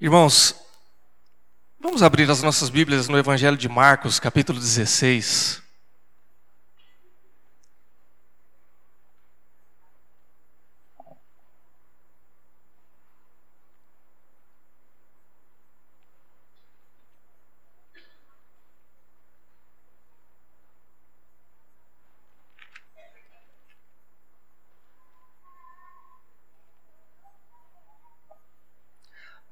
Irmãos, 0.00 0.56
vamos 1.80 2.02
abrir 2.02 2.28
as 2.28 2.42
nossas 2.42 2.68
Bíblias 2.68 3.08
no 3.08 3.16
Evangelho 3.16 3.56
de 3.56 3.68
Marcos, 3.68 4.18
capítulo 4.18 4.58
16. 4.58 5.63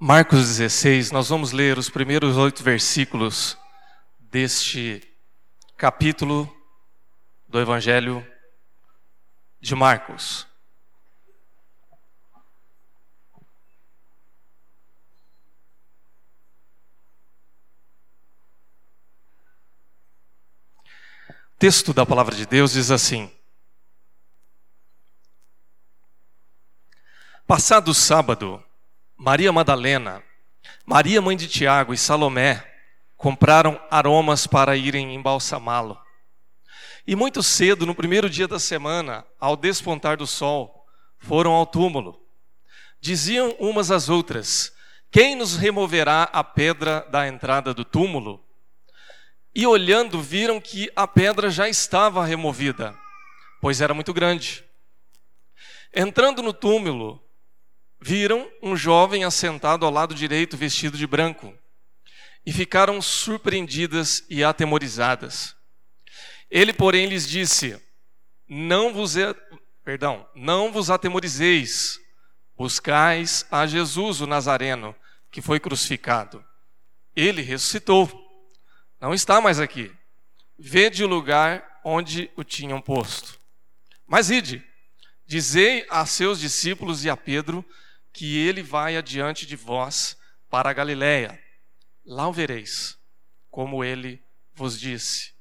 Marcos 0.04 0.48
16, 0.48 1.12
nós 1.12 1.28
vamos 1.28 1.52
ler 1.52 1.78
os 1.78 1.88
primeiros 1.88 2.36
oito 2.36 2.60
versículos 2.60 3.56
deste 4.18 5.00
capítulo 5.76 6.52
do 7.46 7.60
Evangelho 7.60 8.26
de 9.60 9.76
Marcos. 9.76 10.44
O 21.46 21.58
texto 21.60 21.94
da 21.94 22.04
palavra 22.04 22.34
de 22.34 22.44
Deus 22.44 22.72
diz 22.72 22.90
assim: 22.90 23.32
Passado 27.46 27.92
o 27.92 27.94
sábado, 27.94 28.60
Maria 29.24 29.52
Madalena, 29.52 30.20
Maria 30.84 31.22
mãe 31.22 31.36
de 31.36 31.46
Tiago 31.46 31.94
e 31.94 31.96
Salomé 31.96 32.68
compraram 33.16 33.80
aromas 33.88 34.48
para 34.48 34.76
irem 34.76 35.14
embalsamá-lo. 35.14 35.96
E 37.06 37.14
muito 37.14 37.40
cedo, 37.40 37.86
no 37.86 37.94
primeiro 37.94 38.28
dia 38.28 38.48
da 38.48 38.58
semana, 38.58 39.24
ao 39.38 39.56
despontar 39.56 40.16
do 40.16 40.26
sol, 40.26 40.84
foram 41.20 41.52
ao 41.52 41.64
túmulo. 41.64 42.20
Diziam 43.00 43.54
umas 43.60 43.92
às 43.92 44.08
outras: 44.08 44.72
Quem 45.08 45.36
nos 45.36 45.54
removerá 45.54 46.24
a 46.24 46.42
pedra 46.42 47.06
da 47.08 47.28
entrada 47.28 47.72
do 47.72 47.84
túmulo? 47.84 48.44
E 49.54 49.64
olhando, 49.64 50.20
viram 50.20 50.60
que 50.60 50.90
a 50.96 51.06
pedra 51.06 51.48
já 51.48 51.68
estava 51.68 52.26
removida, 52.26 52.92
pois 53.60 53.80
era 53.80 53.94
muito 53.94 54.12
grande. 54.12 54.64
Entrando 55.94 56.42
no 56.42 56.52
túmulo, 56.52 57.22
viram 58.02 58.50
um 58.60 58.76
jovem 58.76 59.22
assentado 59.22 59.86
ao 59.86 59.92
lado 59.92 60.12
direito 60.12 60.56
vestido 60.56 60.98
de 60.98 61.06
branco 61.06 61.56
e 62.44 62.52
ficaram 62.52 63.00
surpreendidas 63.00 64.24
e 64.28 64.42
atemorizadas. 64.42 65.54
Ele, 66.50 66.72
porém, 66.72 67.06
lhes 67.06 67.28
disse: 67.28 67.80
Não 68.48 68.92
vos, 68.92 69.14
perdão, 69.84 70.28
não 70.34 70.72
vos 70.72 70.90
atemorizeis. 70.90 72.00
Buscais 72.56 73.46
a 73.50 73.66
Jesus 73.66 74.20
o 74.20 74.26
Nazareno, 74.26 74.94
que 75.30 75.40
foi 75.40 75.58
crucificado. 75.60 76.44
Ele 77.14 77.40
ressuscitou. 77.40 78.10
Não 79.00 79.14
está 79.14 79.40
mais 79.40 79.58
aqui. 79.60 79.92
Vede 80.58 81.04
o 81.04 81.08
lugar 81.08 81.80
onde 81.84 82.30
o 82.36 82.44
tinham 82.44 82.80
posto. 82.80 83.40
Mas 84.06 84.30
ide, 84.30 84.62
dizei 85.26 85.86
a 85.88 86.04
seus 86.04 86.38
discípulos 86.38 87.04
e 87.04 87.10
a 87.10 87.16
Pedro 87.16 87.64
que 88.12 88.36
ele 88.38 88.62
vai 88.62 88.96
adiante 88.96 89.46
de 89.46 89.56
vós 89.56 90.16
para 90.50 90.70
a 90.70 90.72
Galiléia. 90.72 91.42
Lá 92.04 92.28
o 92.28 92.32
vereis, 92.32 92.98
como 93.50 93.82
ele 93.82 94.22
vos 94.54 94.78
disse. 94.78 95.32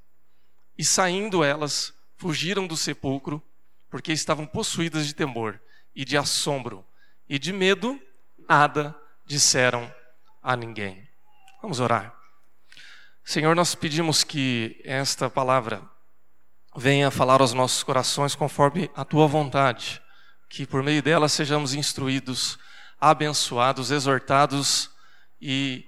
E 0.77 0.83
saindo 0.83 1.43
elas, 1.43 1.93
fugiram 2.15 2.65
do 2.65 2.77
sepulcro, 2.77 3.43
porque 3.89 4.13
estavam 4.13 4.45
possuídas 4.45 5.05
de 5.05 5.13
temor 5.13 5.61
e 5.93 6.05
de 6.05 6.17
assombro, 6.17 6.85
e 7.27 7.37
de 7.37 7.51
medo, 7.51 7.99
nada 8.47 8.95
disseram 9.25 9.93
a 10.41 10.55
ninguém. 10.55 11.07
Vamos 11.61 11.79
orar. 11.79 12.15
Senhor, 13.23 13.55
nós 13.55 13.75
pedimos 13.75 14.23
que 14.23 14.81
esta 14.83 15.29
palavra 15.29 15.87
venha 16.75 17.11
falar 17.11 17.41
aos 17.41 17.53
nossos 17.53 17.83
corações 17.83 18.33
conforme 18.33 18.89
a 18.95 19.03
tua 19.03 19.27
vontade 19.27 20.01
que 20.51 20.67
por 20.67 20.83
meio 20.83 21.01
dela 21.01 21.29
sejamos 21.29 21.73
instruídos, 21.73 22.59
abençoados, 23.01 23.89
exortados 23.89 24.91
e 25.41 25.83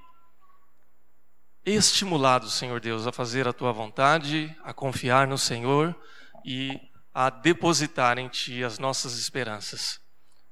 estimulados, 1.63 2.53
Senhor 2.53 2.79
Deus, 2.81 3.05
a 3.05 3.11
fazer 3.11 3.47
a 3.47 3.53
tua 3.53 3.71
vontade, 3.71 4.53
a 4.63 4.73
confiar 4.73 5.27
no 5.27 5.37
Senhor 5.37 5.95
e 6.43 6.81
a 7.13 7.29
depositar 7.29 8.17
em 8.17 8.27
ti 8.27 8.63
as 8.63 8.79
nossas 8.79 9.17
esperanças. 9.17 10.01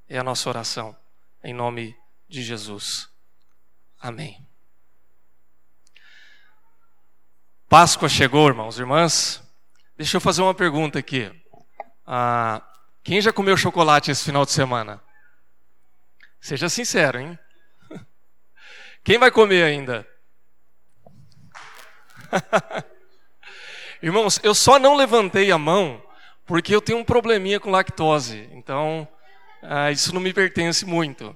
É 0.07 0.19
a 0.19 0.23
nossa 0.23 0.47
oração, 0.47 0.95
em 1.43 1.53
nome 1.53 1.97
de 2.29 2.43
Jesus. 2.43 3.09
Amém. 3.99 4.45
Páscoa 7.67 8.07
chegou, 8.07 8.47
irmãos 8.47 8.77
e 8.77 8.81
irmãs. 8.81 9.41
Deixa 9.97 10.17
eu 10.17 10.21
fazer 10.21 10.41
uma 10.41 10.53
pergunta 10.53 10.99
aqui. 10.99 11.31
Ah, 12.05 12.61
quem 13.03 13.21
já 13.21 13.33
comeu 13.33 13.57
chocolate 13.57 14.11
esse 14.11 14.25
final 14.25 14.45
de 14.45 14.51
semana? 14.51 15.01
Seja 16.41 16.67
sincero, 16.67 17.19
hein? 17.19 17.39
Quem 19.03 19.19
vai 19.19 19.29
comer 19.29 19.63
ainda? 19.63 20.07
Irmãos, 24.01 24.39
eu 24.41 24.55
só 24.55 24.79
não 24.79 24.95
levantei 24.95 25.51
a 25.51 25.57
mão 25.59 26.03
porque 26.47 26.73
eu 26.73 26.81
tenho 26.81 26.97
um 26.97 27.03
probleminha 27.03 27.59
com 27.59 27.69
lactose. 27.69 28.49
Então, 28.53 29.07
ah, 29.61 29.91
isso 29.91 30.13
não 30.15 30.19
me 30.19 30.33
pertence 30.33 30.83
muito. 30.83 31.35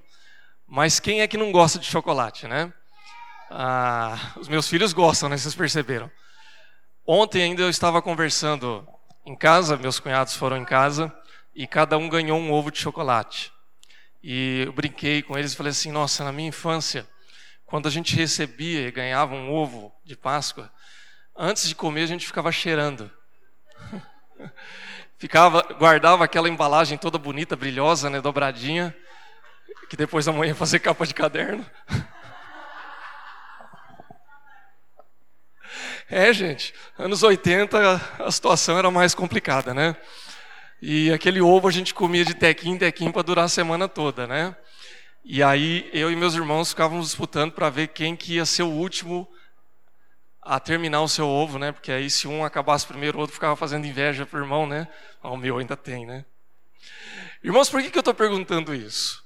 Mas 0.68 1.00
quem 1.00 1.22
é 1.22 1.28
que 1.28 1.38
não 1.38 1.52
gosta 1.52 1.78
de 1.78 1.86
chocolate, 1.86 2.48
né? 2.48 2.74
Ah, 3.52 4.34
os 4.38 4.48
meus 4.48 4.68
filhos 4.68 4.92
gostam, 4.92 5.30
né? 5.30 5.38
Vocês 5.38 5.54
perceberam. 5.54 6.12
Ontem 7.06 7.44
ainda 7.44 7.62
eu 7.62 7.70
estava 7.70 8.02
conversando 8.02 8.88
em 9.24 9.36
casa, 9.36 9.78
meus 9.78 10.00
cunhados 10.00 10.36
foram 10.36 10.58
em 10.58 10.66
casa, 10.66 11.16
e 11.54 11.68
cada 11.68 11.96
um 11.96 12.10
ganhou 12.10 12.40
um 12.40 12.52
ovo 12.52 12.72
de 12.72 12.80
chocolate. 12.80 13.54
E 14.28 14.64
eu 14.66 14.74
brinquei 14.74 15.22
com 15.22 15.38
eles 15.38 15.54
e 15.54 15.56
falei 15.56 15.70
assim: 15.70 15.92
nossa, 15.92 16.24
na 16.24 16.32
minha 16.32 16.50
infância, 16.50 17.08
quando 17.64 17.88
a 17.88 17.92
gente 17.92 18.16
recebia 18.16 18.88
e 18.88 18.92
ganhava 18.92 19.36
um 19.36 19.52
ovo 19.52 19.94
de 20.04 20.16
Páscoa, 20.18 20.74
antes 21.38 21.68
de 21.70 21.76
comer 21.76 22.02
a 22.02 22.08
gente 22.08 22.26
ficava 22.26 22.52
cheirando. 22.52 23.12
ficava, 25.20 25.62
guardava 25.78 26.24
aquela 26.24 26.50
embalagem 26.50 26.98
toda 26.98 27.20
bonita, 27.20 27.56
brilhosa, 27.56 28.10
né, 28.10 28.20
dobradinha, 28.20 28.98
que 29.92 29.96
depois 29.96 30.28
a 30.28 30.32
mãe 30.32 30.50
ia 30.50 30.56
fazer 30.56 30.80
capa 30.80 31.06
de 31.06 31.14
caderno. 31.14 31.64
É, 36.08 36.32
gente, 36.32 36.72
anos 37.00 37.24
80 37.24 38.02
a 38.20 38.32
situação 38.32 38.78
era 38.78 38.92
mais 38.92 39.16
complicada, 39.16 39.74
né? 39.74 39.96
E 40.82 41.12
aquele 41.12 41.42
ovo 41.42 41.68
a 41.68 41.72
gente 41.72 41.94
comia 41.94 42.26
de 42.26 42.34
tequim 42.34 42.72
em 42.72 42.78
tequim 42.78 43.12
para 43.12 43.22
durar 43.22 43.46
a 43.46 43.50
semana 43.50 43.88
toda, 43.88 44.28
né? 44.28 44.56
E 45.24 45.42
aí 45.42 45.90
eu 45.92 46.12
e 46.12 46.16
meus 46.16 46.36
irmãos 46.36 46.70
ficávamos 46.70 47.08
disputando 47.08 47.52
para 47.52 47.70
ver 47.70 47.88
quem 47.88 48.16
que 48.16 48.36
ia 48.36 48.46
ser 48.46 48.64
o 48.64 48.70
último 48.70 49.28
a 50.42 50.60
terminar 50.60 51.02
o 51.02 51.08
seu 51.08 51.28
ovo, 51.28 51.58
né? 51.58 51.72
Porque 51.72 51.92
aí 51.92 52.10
se 52.10 52.28
um 52.28 52.46
acabasse 52.46 52.86
primeiro, 52.86 53.18
o 53.18 53.22
outro 53.22 53.34
ficava 53.34 53.56
fazendo 53.56 53.88
inveja 53.88 54.26
pro 54.26 54.40
irmão, 54.40 54.68
né? 54.68 54.88
Ah, 55.24 55.32
o 55.32 55.38
meu 55.38 55.58
ainda 55.58 55.76
tem, 55.76 56.06
né? 56.06 56.24
Irmãos, 57.44 57.70
por 57.70 57.82
que, 57.82 57.90
que 57.90 57.98
eu 57.98 58.02
estou 58.02 58.14
perguntando 58.14 58.76
isso? 58.76 59.24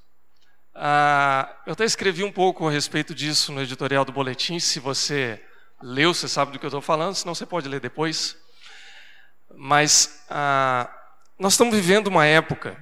Ah, 0.74 1.54
eu 1.66 1.74
até 1.74 1.84
escrevi 1.84 2.24
um 2.24 2.32
pouco 2.32 2.68
a 2.68 2.72
respeito 2.72 3.14
disso 3.14 3.52
no 3.52 3.62
editorial 3.62 4.06
do 4.06 4.14
boletim. 4.14 4.60
Se 4.60 4.80
você 4.80 5.44
leu, 5.82 6.14
você 6.14 6.30
sabe 6.30 6.54
do 6.54 6.60
que 6.60 6.66
eu 6.66 6.70
estou 6.70 6.82
falando, 6.82 7.16
senão 7.16 7.36
você 7.36 7.46
pode 7.46 7.68
ler 7.68 7.82
depois. 7.82 8.38
Mas 9.58 10.24
ah, 10.30 10.90
nós 11.40 11.54
estamos 11.54 11.74
vivendo 11.74 12.08
uma 12.08 12.26
época 12.26 12.78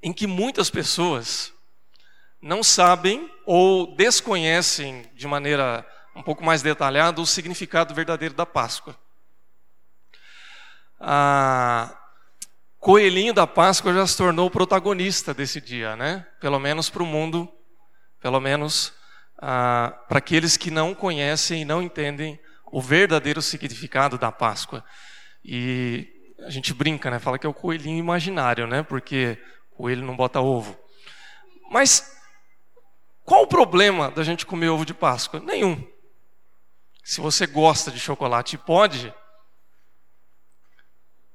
em 0.00 0.12
que 0.12 0.24
muitas 0.24 0.70
pessoas 0.70 1.52
não 2.40 2.62
sabem 2.62 3.28
ou 3.44 3.96
desconhecem 3.96 5.10
de 5.16 5.26
maneira 5.26 5.84
um 6.14 6.22
pouco 6.22 6.44
mais 6.44 6.62
detalhada 6.62 7.20
o 7.20 7.26
significado 7.26 7.92
verdadeiro 7.92 8.34
da 8.34 8.46
Páscoa. 8.46 8.96
A 11.00 11.98
Coelhinho 12.78 13.34
da 13.34 13.48
Páscoa 13.48 13.92
já 13.92 14.06
se 14.06 14.16
tornou 14.16 14.46
o 14.46 14.50
protagonista 14.50 15.34
desse 15.34 15.60
dia, 15.60 15.96
né? 15.96 16.24
Pelo 16.40 16.60
menos 16.60 16.88
para 16.88 17.02
o 17.02 17.06
mundo, 17.06 17.52
pelo 18.20 18.38
menos 18.38 18.92
ah, 19.38 19.92
para 20.08 20.18
aqueles 20.18 20.56
que 20.56 20.70
não 20.70 20.94
conhecem 20.94 21.62
e 21.62 21.64
não 21.64 21.82
entendem 21.82 22.38
o 22.66 22.80
verdadeiro 22.80 23.42
significado 23.42 24.16
da 24.16 24.30
Páscoa. 24.30 24.84
E 25.44 26.13
a 26.46 26.50
gente 26.50 26.72
brinca, 26.74 27.10
né? 27.10 27.18
Fala 27.18 27.38
que 27.38 27.46
é 27.46 27.48
o 27.48 27.54
coelhinho 27.54 27.98
imaginário, 27.98 28.66
né? 28.66 28.82
Porque 28.82 29.38
o 29.72 29.76
coelho 29.76 30.04
não 30.04 30.16
bota 30.16 30.40
ovo. 30.40 30.78
Mas 31.70 32.14
Qual 33.24 33.42
o 33.42 33.46
problema 33.46 34.10
da 34.10 34.22
gente 34.22 34.44
comer 34.44 34.68
ovo 34.68 34.84
de 34.84 34.92
Páscoa? 34.92 35.40
Nenhum. 35.40 35.82
Se 37.02 37.20
você 37.20 37.46
gosta 37.46 37.90
de 37.90 37.98
chocolate 37.98 38.56
e 38.56 38.58
pode, 38.58 39.12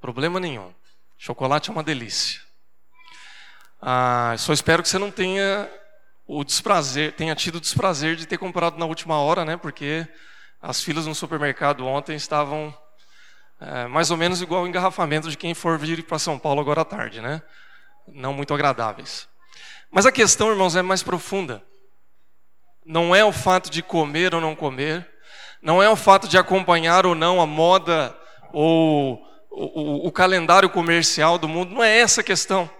problema 0.00 0.38
nenhum. 0.38 0.72
Chocolate 1.18 1.68
é 1.68 1.72
uma 1.72 1.82
delícia. 1.82 2.40
Ah, 3.82 4.34
só 4.38 4.52
espero 4.52 4.82
que 4.82 4.88
você 4.88 4.98
não 4.98 5.10
tenha 5.10 5.68
o 6.26 6.44
desprazer, 6.44 7.12
tenha 7.12 7.34
tido 7.34 7.56
o 7.56 7.60
desprazer 7.60 8.14
de 8.14 8.26
ter 8.26 8.38
comprado 8.38 8.78
na 8.78 8.86
última 8.86 9.18
hora, 9.20 9.44
né? 9.44 9.56
Porque 9.56 10.06
as 10.62 10.80
filas 10.80 11.06
no 11.06 11.14
supermercado 11.14 11.84
ontem 11.86 12.14
estavam 12.14 12.76
é, 13.60 13.86
mais 13.86 14.10
ou 14.10 14.16
menos 14.16 14.40
igual 14.40 14.62
o 14.62 14.66
engarrafamento 14.66 15.28
de 15.28 15.36
quem 15.36 15.52
for 15.52 15.78
vir 15.78 16.02
para 16.04 16.18
São 16.18 16.38
Paulo 16.38 16.60
agora 16.60 16.80
à 16.80 16.84
tarde, 16.84 17.20
né? 17.20 17.42
Não 18.08 18.32
muito 18.32 18.54
agradáveis. 18.54 19.28
Mas 19.90 20.06
a 20.06 20.12
questão, 20.12 20.50
irmãos, 20.50 20.76
é 20.76 20.82
mais 20.82 21.02
profunda. 21.02 21.62
Não 22.86 23.14
é 23.14 23.24
o 23.24 23.32
fato 23.32 23.70
de 23.70 23.82
comer 23.82 24.34
ou 24.34 24.40
não 24.40 24.56
comer, 24.56 25.06
não 25.60 25.82
é 25.82 25.90
o 25.90 25.96
fato 25.96 26.26
de 26.26 26.38
acompanhar 26.38 27.04
ou 27.04 27.14
não 27.14 27.40
a 27.40 27.46
moda 27.46 28.16
ou 28.52 29.22
o, 29.50 30.04
o, 30.04 30.06
o 30.08 30.12
calendário 30.12 30.70
comercial 30.70 31.36
do 31.36 31.48
mundo, 31.48 31.74
não 31.74 31.84
é 31.84 31.98
essa 31.98 32.22
a 32.22 32.24
questão. 32.24 32.70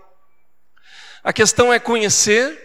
A 1.23 1.33
questão 1.33 1.73
é 1.73 1.79
conhecer, 1.79 2.59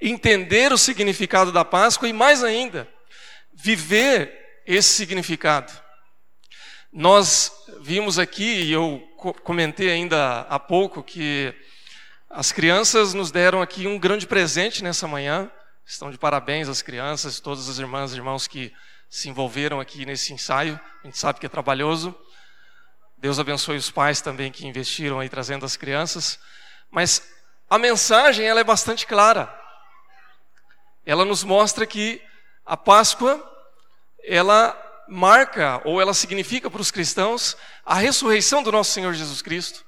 entender 0.00 0.72
o 0.72 0.78
significado 0.78 1.52
da 1.52 1.64
Páscoa 1.64 2.08
e, 2.08 2.12
mais 2.12 2.42
ainda, 2.42 2.88
viver 3.54 4.62
esse 4.66 4.88
significado. 4.88 5.81
Nós 6.92 7.50
vimos 7.80 8.18
aqui, 8.18 8.64
e 8.64 8.70
eu 8.70 9.00
comentei 9.42 9.90
ainda 9.90 10.40
há 10.42 10.58
pouco, 10.58 11.02
que 11.02 11.54
as 12.28 12.52
crianças 12.52 13.14
nos 13.14 13.30
deram 13.30 13.62
aqui 13.62 13.86
um 13.86 13.98
grande 13.98 14.26
presente 14.26 14.84
nessa 14.84 15.08
manhã. 15.08 15.50
Estão 15.86 16.10
de 16.10 16.18
parabéns 16.18 16.68
as 16.68 16.82
crianças, 16.82 17.40
todas 17.40 17.66
as 17.66 17.78
irmãs 17.78 18.12
e 18.12 18.16
irmãos 18.16 18.46
que 18.46 18.70
se 19.08 19.30
envolveram 19.30 19.80
aqui 19.80 20.04
nesse 20.04 20.34
ensaio. 20.34 20.78
A 21.02 21.06
gente 21.06 21.16
sabe 21.16 21.40
que 21.40 21.46
é 21.46 21.48
trabalhoso. 21.48 22.14
Deus 23.16 23.38
abençoe 23.38 23.78
os 23.78 23.90
pais 23.90 24.20
também 24.20 24.52
que 24.52 24.66
investiram 24.66 25.18
aí 25.18 25.30
trazendo 25.30 25.64
as 25.64 25.78
crianças. 25.78 26.38
Mas 26.90 27.26
a 27.70 27.78
mensagem 27.78 28.44
ela 28.44 28.60
é 28.60 28.64
bastante 28.64 29.06
clara. 29.06 29.50
Ela 31.06 31.24
nos 31.24 31.42
mostra 31.42 31.86
que 31.86 32.20
a 32.66 32.76
Páscoa 32.76 33.42
ela 34.22 34.91
marca 35.12 35.82
ou 35.84 36.00
ela 36.00 36.14
significa 36.14 36.70
para 36.70 36.80
os 36.80 36.90
cristãos 36.90 37.56
a 37.84 37.94
ressurreição 37.94 38.62
do 38.62 38.72
nosso 38.72 38.92
Senhor 38.92 39.12
Jesus 39.12 39.42
Cristo. 39.42 39.84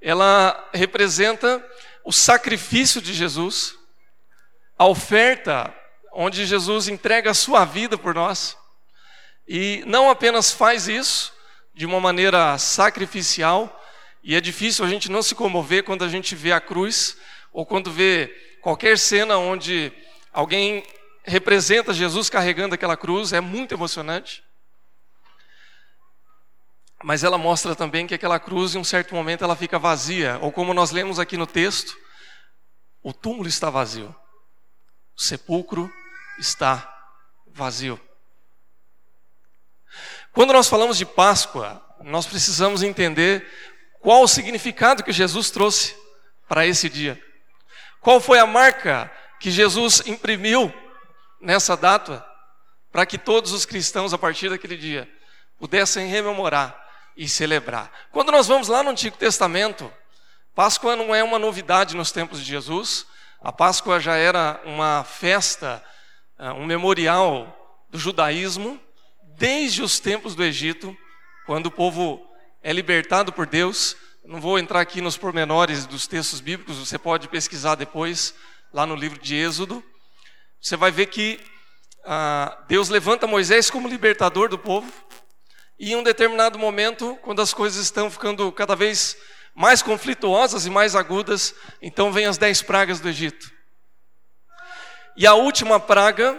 Ela 0.00 0.68
representa 0.72 1.64
o 2.04 2.12
sacrifício 2.12 3.00
de 3.00 3.14
Jesus, 3.14 3.74
a 4.78 4.86
oferta 4.86 5.74
onde 6.12 6.44
Jesus 6.44 6.88
entrega 6.88 7.30
a 7.30 7.34
sua 7.34 7.64
vida 7.64 7.96
por 7.96 8.14
nós. 8.14 8.56
E 9.46 9.82
não 9.86 10.10
apenas 10.10 10.52
faz 10.52 10.86
isso, 10.86 11.32
de 11.74 11.86
uma 11.86 12.00
maneira 12.00 12.58
sacrificial, 12.58 13.74
e 14.22 14.34
é 14.34 14.40
difícil 14.40 14.84
a 14.84 14.88
gente 14.88 15.10
não 15.10 15.22
se 15.22 15.34
comover 15.34 15.84
quando 15.84 16.04
a 16.04 16.08
gente 16.08 16.34
vê 16.34 16.52
a 16.52 16.60
cruz, 16.60 17.16
ou 17.52 17.64
quando 17.64 17.90
vê 17.90 18.28
qualquer 18.60 18.98
cena 18.98 19.38
onde 19.38 19.92
alguém 20.32 20.84
representa 21.28 21.92
Jesus 21.92 22.28
carregando 22.28 22.74
aquela 22.74 22.96
cruz, 22.96 23.32
é 23.32 23.40
muito 23.40 23.74
emocionante. 23.74 24.42
Mas 27.02 27.22
ela 27.22 27.38
mostra 27.38 27.76
também 27.76 28.06
que 28.06 28.14
aquela 28.14 28.40
cruz, 28.40 28.74
em 28.74 28.78
um 28.78 28.84
certo 28.84 29.14
momento, 29.14 29.44
ela 29.44 29.54
fica 29.54 29.78
vazia, 29.78 30.38
ou 30.42 30.50
como 30.50 30.74
nós 30.74 30.90
lemos 30.90 31.18
aqui 31.18 31.36
no 31.36 31.46
texto, 31.46 31.96
o 33.02 33.12
túmulo 33.12 33.48
está 33.48 33.70
vazio, 33.70 34.14
o 35.16 35.22
sepulcro 35.22 35.92
está 36.38 36.92
vazio. 37.46 38.00
Quando 40.32 40.52
nós 40.52 40.68
falamos 40.68 40.98
de 40.98 41.06
Páscoa, 41.06 41.84
nós 42.00 42.26
precisamos 42.26 42.82
entender 42.82 43.46
qual 44.00 44.22
o 44.22 44.28
significado 44.28 45.02
que 45.02 45.12
Jesus 45.12 45.50
trouxe 45.50 45.96
para 46.48 46.66
esse 46.66 46.88
dia. 46.88 47.22
Qual 48.00 48.20
foi 48.20 48.38
a 48.38 48.46
marca 48.46 49.10
que 49.38 49.50
Jesus 49.50 50.02
imprimiu 50.06 50.72
nessa 51.40 51.76
data 51.76 52.24
para 52.90 53.06
que 53.06 53.18
todos 53.18 53.52
os 53.52 53.64
cristãos, 53.64 54.12
a 54.12 54.18
partir 54.18 54.48
daquele 54.48 54.76
dia, 54.76 55.08
pudessem 55.58 56.08
rememorar 56.08 56.76
e 57.16 57.28
celebrar. 57.28 57.90
Quando 58.10 58.32
nós 58.32 58.46
vamos 58.46 58.68
lá 58.68 58.82
no 58.82 58.90
Antigo 58.90 59.16
Testamento, 59.16 59.92
Páscoa 60.54 60.96
não 60.96 61.14
é 61.14 61.22
uma 61.22 61.38
novidade 61.38 61.94
nos 61.96 62.10
tempos 62.10 62.40
de 62.40 62.46
Jesus, 62.46 63.06
a 63.40 63.52
Páscoa 63.52 64.00
já 64.00 64.16
era 64.16 64.60
uma 64.64 65.04
festa, 65.04 65.84
ah, 66.36 66.54
um 66.54 66.66
memorial 66.66 67.84
do 67.88 67.98
judaísmo, 67.98 68.80
desde 69.36 69.82
os 69.82 70.00
tempos 70.00 70.34
do 70.34 70.42
Egito, 70.42 70.96
quando 71.46 71.66
o 71.66 71.70
povo 71.70 72.20
é 72.62 72.72
libertado 72.72 73.32
por 73.32 73.46
Deus. 73.46 73.96
Não 74.24 74.40
vou 74.40 74.58
entrar 74.58 74.80
aqui 74.80 75.00
nos 75.00 75.16
pormenores 75.16 75.86
dos 75.86 76.06
textos 76.06 76.40
bíblicos, 76.40 76.76
você 76.76 76.98
pode 76.98 77.28
pesquisar 77.28 77.76
depois, 77.76 78.34
lá 78.72 78.84
no 78.84 78.96
livro 78.96 79.18
de 79.18 79.36
Êxodo. 79.36 79.82
Você 80.60 80.76
vai 80.76 80.90
ver 80.90 81.06
que 81.06 81.40
ah, 82.04 82.64
Deus 82.66 82.88
levanta 82.88 83.26
Moisés 83.26 83.70
como 83.70 83.88
libertador 83.88 84.48
do 84.48 84.58
povo, 84.58 84.92
e 85.78 85.92
em 85.92 85.96
um 85.96 86.02
determinado 86.02 86.58
momento, 86.58 87.16
quando 87.22 87.40
as 87.40 87.54
coisas 87.54 87.82
estão 87.82 88.10
ficando 88.10 88.50
cada 88.50 88.74
vez 88.74 89.16
mais 89.54 89.82
conflituosas 89.82 90.66
e 90.66 90.70
mais 90.70 90.96
agudas, 90.96 91.54
então 91.80 92.12
vem 92.12 92.26
as 92.26 92.38
dez 92.38 92.62
pragas 92.62 92.98
do 93.00 93.08
Egito. 93.08 93.52
E 95.16 95.26
a 95.26 95.34
última 95.34 95.78
praga 95.78 96.38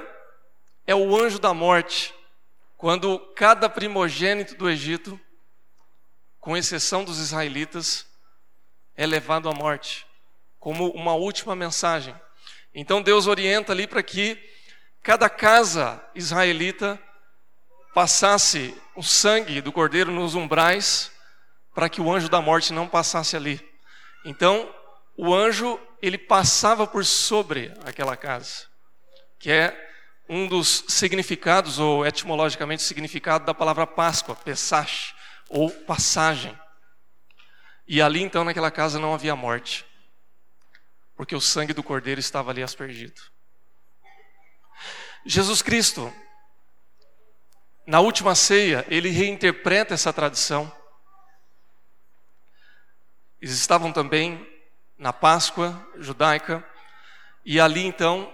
é 0.85 0.93
o 0.93 1.15
anjo 1.15 1.39
da 1.39 1.53
morte, 1.53 2.13
quando 2.75 3.19
cada 3.35 3.69
primogênito 3.69 4.55
do 4.55 4.69
Egito, 4.69 5.19
com 6.39 6.57
exceção 6.57 7.03
dos 7.03 7.19
israelitas, 7.19 8.05
é 8.95 9.05
levado 9.05 9.49
à 9.49 9.53
morte, 9.53 10.05
como 10.59 10.89
uma 10.91 11.13
última 11.13 11.55
mensagem. 11.55 12.15
Então 12.73 13.01
Deus 13.01 13.27
orienta 13.27 13.71
ali 13.71 13.87
para 13.87 14.03
que 14.03 14.37
cada 15.01 15.29
casa 15.29 16.03
israelita 16.13 16.99
passasse 17.93 18.75
o 18.95 19.03
sangue 19.03 19.61
do 19.61 19.71
cordeiro 19.71 20.11
nos 20.11 20.35
umbrais, 20.35 21.11
para 21.73 21.89
que 21.89 22.01
o 22.01 22.11
anjo 22.11 22.29
da 22.29 22.41
morte 22.41 22.73
não 22.73 22.87
passasse 22.87 23.35
ali. 23.35 23.59
Então, 24.25 24.73
o 25.17 25.33
anjo, 25.33 25.79
ele 26.01 26.17
passava 26.17 26.85
por 26.85 27.05
sobre 27.05 27.73
aquela 27.85 28.15
casa, 28.15 28.67
que 29.39 29.51
é 29.51 29.89
um 30.27 30.47
dos 30.47 30.85
significados, 30.87 31.79
ou 31.79 32.05
etimologicamente 32.05 32.83
significado 32.83 33.45
da 33.45 33.53
palavra 33.53 33.87
Páscoa, 33.87 34.35
Pesach, 34.35 35.13
ou 35.49 35.71
passagem. 35.71 36.57
E 37.87 38.01
ali 38.01 38.21
então 38.21 38.43
naquela 38.43 38.69
casa 38.69 38.99
não 38.99 39.13
havia 39.13 39.35
morte, 39.35 39.85
porque 41.19 41.35
o 41.35 41.41
sangue 41.41 41.73
do 41.73 41.83
cordeiro 41.83 42.17
estava 42.17 42.49
ali 42.49 42.63
aspergido. 42.63 43.21
Jesus 45.25 45.61
Cristo, 45.61 46.13
na 47.85 47.99
última 47.99 48.33
ceia, 48.35 48.85
ele 48.87 49.09
reinterpreta 49.09 49.93
essa 49.93 50.13
tradição. 50.13 50.71
Eles 53.41 53.53
estavam 53.53 53.91
também 53.91 54.47
na 54.97 55.11
Páscoa 55.11 55.85
judaica, 55.97 56.65
e 57.43 57.59
ali 57.59 57.85
então, 57.85 58.33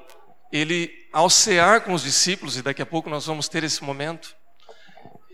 ele 0.52 1.10
ao 1.12 1.28
cear 1.28 1.82
com 1.82 1.92
os 1.92 2.04
discípulos, 2.04 2.56
e 2.56 2.62
daqui 2.62 2.84
a 2.84 2.86
pouco 2.86 3.10
nós 3.10 3.26
vamos 3.26 3.50
ter 3.50 3.64
esse 3.64 3.84
momento, 3.84 4.36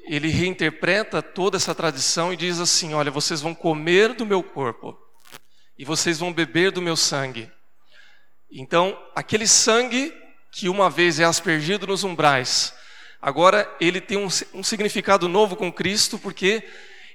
ele 0.05 0.29
reinterpreta 0.29 1.22
toda 1.22 1.58
essa 1.58 1.75
tradição 1.75 2.31
e 2.31 2.38
diz 2.38 2.62
assim: 2.62 2.93
Olha, 2.93 3.12
vocês 3.12 3.41
vão 3.41 3.53
comer 3.53 4.13
do 4.13 4.25
meu 4.25 4.41
corpo 4.41 5.11
e 5.81 5.83
vocês 5.83 6.19
vão 6.19 6.31
beber 6.31 6.71
do 6.71 6.79
meu 6.79 6.95
sangue. 6.95 7.51
Então, 8.51 8.95
aquele 9.15 9.47
sangue 9.47 10.15
que 10.51 10.69
uma 10.69 10.91
vez 10.91 11.19
é 11.19 11.23
aspergido 11.23 11.88
nos 11.88 12.03
umbrais, 12.03 12.71
agora 13.19 13.67
ele 13.79 14.00
tem 14.00 14.15
um, 14.15 14.27
um 14.53 14.61
significado 14.61 15.27
novo 15.27 15.55
com 15.55 15.73
Cristo, 15.73 16.19
porque 16.19 16.63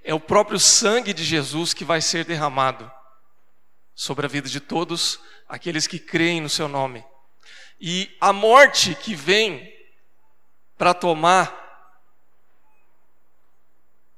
é 0.02 0.12
o 0.12 0.18
próprio 0.18 0.58
sangue 0.58 1.12
de 1.12 1.23
Jesus 1.23 1.73
que 1.73 1.85
vai 1.85 2.00
ser 2.00 2.25
derramado 2.25 2.90
sobre 3.94 4.26
a 4.26 4.28
vida 4.28 4.49
de 4.49 4.58
todos 4.58 5.20
aqueles 5.49 5.87
que 5.87 6.00
creem 6.00 6.40
no 6.40 6.49
seu 6.49 6.66
nome. 6.66 7.04
E 7.80 8.16
a 8.20 8.32
morte 8.32 8.96
que 8.96 9.14
vem 9.14 9.73
para 10.76 10.92
tomar 10.92 11.54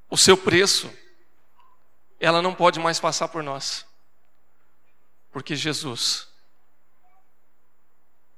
o 0.09 0.17
seu 0.17 0.35
preço, 0.35 0.91
ela 2.19 2.41
não 2.41 2.55
pode 2.55 2.79
mais 2.79 2.99
passar 2.99 3.27
por 3.27 3.43
nós. 3.43 3.87
Porque 5.39 5.55
Jesus, 5.55 6.27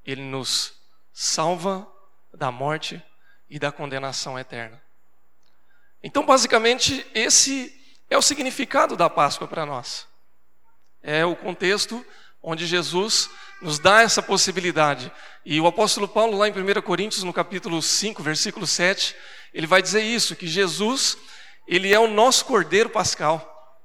Ele 0.06 0.22
nos 0.22 0.72
salva 1.12 1.92
da 2.32 2.52
morte 2.52 3.02
e 3.50 3.58
da 3.58 3.72
condenação 3.72 4.38
eterna. 4.38 4.80
Então, 6.04 6.24
basicamente, 6.24 7.04
esse 7.16 7.76
é 8.08 8.16
o 8.16 8.22
significado 8.22 8.96
da 8.96 9.10
Páscoa 9.10 9.48
para 9.48 9.66
nós. 9.66 10.08
É 11.02 11.26
o 11.26 11.36
contexto 11.36 12.06
onde 12.40 12.68
Jesus 12.68 13.32
nos 13.64 13.80
dá 13.80 14.04
essa 14.04 14.22
possibilidade. 14.22 15.12
E 15.44 15.60
o 15.60 15.66
apóstolo 15.66 16.08
Paulo, 16.08 16.38
lá 16.38 16.48
em 16.48 16.52
1 16.52 16.84
Coríntios, 16.84 17.24
no 17.24 17.34
capítulo 17.34 17.82
5, 17.82 18.22
versículo 18.22 18.68
7, 18.68 19.16
ele 19.56 19.66
vai 19.66 19.82
dizer 19.82 20.04
isso, 20.04 20.36
que 20.36 20.46
Jesus, 20.46 21.18
ele 21.68 21.92
é 21.92 22.00
o 22.00 22.08
nosso 22.08 22.46
cordeiro 22.46 22.92
pascal. 22.92 23.82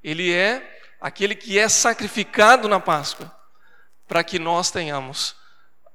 Ele 0.00 0.32
é 0.32 0.75
aquele 1.06 1.36
que 1.36 1.56
é 1.56 1.68
sacrificado 1.68 2.66
na 2.66 2.80
Páscoa, 2.80 3.32
para 4.08 4.24
que 4.24 4.40
nós 4.40 4.72
tenhamos 4.72 5.36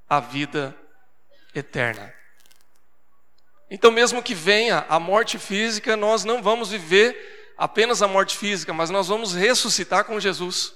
a 0.07 0.21
vida 0.21 0.73
eterna. 1.53 2.13
Então, 3.69 3.91
mesmo 3.91 4.23
que 4.23 4.33
venha 4.33 4.85
a 4.87 5.01
morte 5.01 5.37
física, 5.37 5.97
nós 5.97 6.23
não 6.23 6.41
vamos 6.41 6.69
viver 6.69 7.53
apenas 7.57 8.01
a 8.01 8.07
morte 8.07 8.37
física, 8.37 8.73
mas 8.73 8.89
nós 8.89 9.09
vamos 9.09 9.33
ressuscitar 9.33 10.05
com 10.05 10.17
Jesus. 10.17 10.73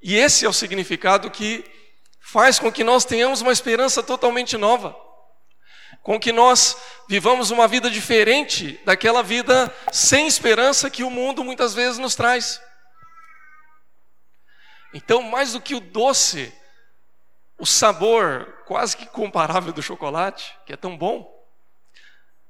E 0.00 0.14
esse 0.14 0.46
é 0.46 0.48
o 0.48 0.52
significado 0.52 1.28
que 1.28 1.64
faz 2.20 2.60
com 2.60 2.70
que 2.70 2.84
nós 2.84 3.04
tenhamos 3.04 3.40
uma 3.40 3.50
esperança 3.50 4.00
totalmente 4.00 4.56
nova, 4.56 4.96
com 6.02 6.18
que 6.18 6.32
nós 6.32 6.76
vivamos 7.08 7.50
uma 7.50 7.68
vida 7.68 7.90
diferente 7.90 8.80
daquela 8.84 9.22
vida 9.22 9.74
sem 9.92 10.26
esperança 10.26 10.90
que 10.90 11.04
o 11.04 11.10
mundo 11.10 11.44
muitas 11.44 11.74
vezes 11.74 11.98
nos 11.98 12.14
traz. 12.14 12.60
Então, 14.92 15.22
mais 15.22 15.52
do 15.52 15.60
que 15.60 15.74
o 15.74 15.80
doce, 15.80 16.52
o 17.58 17.66
sabor 17.66 18.46
quase 18.66 18.96
que 18.96 19.06
comparável 19.06 19.72
do 19.72 19.82
chocolate, 19.82 20.56
que 20.64 20.72
é 20.72 20.76
tão 20.76 20.96
bom, 20.96 21.28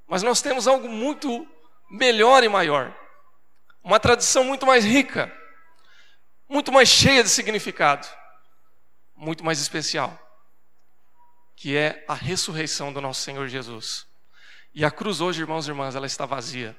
mas 0.07 0.23
nós 0.23 0.40
temos 0.40 0.66
algo 0.66 0.88
muito 0.88 1.47
melhor 1.90 2.45
e 2.45 2.49
maior, 2.49 2.97
uma 3.83 3.99
tradição 3.99 4.45
muito 4.45 4.66
mais 4.66 4.85
rica, 4.85 5.33
muito 6.49 6.71
mais 6.73 6.88
cheia 6.88 7.23
de 7.23 7.28
significado, 7.28 8.07
muito 9.14 9.45
mais 9.45 9.61
especial, 9.61 10.19
que 11.61 11.76
é 11.76 12.02
a 12.09 12.14
ressurreição 12.14 12.90
do 12.90 13.02
nosso 13.02 13.21
Senhor 13.21 13.47
Jesus. 13.47 14.07
E 14.75 14.83
a 14.83 14.90
cruz 14.90 15.21
hoje, 15.21 15.43
irmãos 15.43 15.67
e 15.67 15.71
irmãs, 15.71 15.95
ela 15.95 16.07
está 16.07 16.25
vazia, 16.25 16.75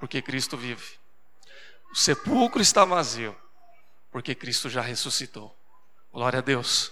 porque 0.00 0.20
Cristo 0.20 0.56
vive. 0.56 0.98
O 1.92 1.94
sepulcro 1.94 2.60
está 2.60 2.84
vazio, 2.84 3.36
porque 4.10 4.34
Cristo 4.34 4.68
já 4.68 4.80
ressuscitou. 4.80 5.56
Glória 6.12 6.40
a 6.40 6.42
Deus. 6.42 6.90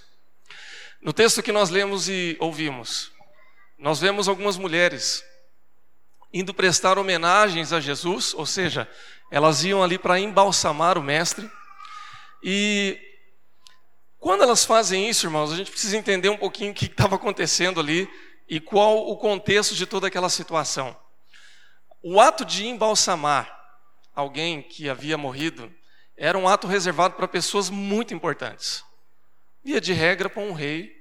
No 1.02 1.12
texto 1.12 1.42
que 1.42 1.50
nós 1.50 1.70
lemos 1.70 2.08
e 2.08 2.36
ouvimos, 2.38 3.10
nós 3.76 3.98
vemos 3.98 4.28
algumas 4.28 4.56
mulheres 4.56 5.24
indo 6.32 6.54
prestar 6.54 6.98
homenagens 6.98 7.72
a 7.72 7.80
Jesus, 7.80 8.32
ou 8.32 8.46
seja, 8.46 8.88
elas 9.28 9.64
iam 9.64 9.82
ali 9.82 9.98
para 9.98 10.20
embalsamar 10.20 10.96
o 10.96 11.02
Mestre. 11.02 11.50
E 12.44 13.05
quando 14.18 14.42
elas 14.42 14.64
fazem 14.64 15.08
isso, 15.08 15.26
irmãos, 15.26 15.52
a 15.52 15.56
gente 15.56 15.70
precisa 15.70 15.96
entender 15.96 16.28
um 16.28 16.36
pouquinho 16.36 16.72
o 16.72 16.74
que 16.74 16.86
estava 16.86 17.16
acontecendo 17.16 17.80
ali 17.80 18.08
e 18.48 18.60
qual 18.60 19.08
o 19.08 19.16
contexto 19.16 19.74
de 19.74 19.86
toda 19.86 20.06
aquela 20.06 20.28
situação. 20.28 20.96
O 22.02 22.20
ato 22.20 22.44
de 22.44 22.66
embalsamar 22.66 23.52
alguém 24.14 24.62
que 24.62 24.88
havia 24.88 25.18
morrido 25.18 25.72
era 26.16 26.38
um 26.38 26.48
ato 26.48 26.66
reservado 26.66 27.14
para 27.14 27.28
pessoas 27.28 27.68
muito 27.68 28.14
importantes. 28.14 28.82
Via 29.62 29.80
de 29.80 29.92
regra 29.92 30.30
para 30.30 30.42
um 30.42 30.52
rei, 30.52 30.94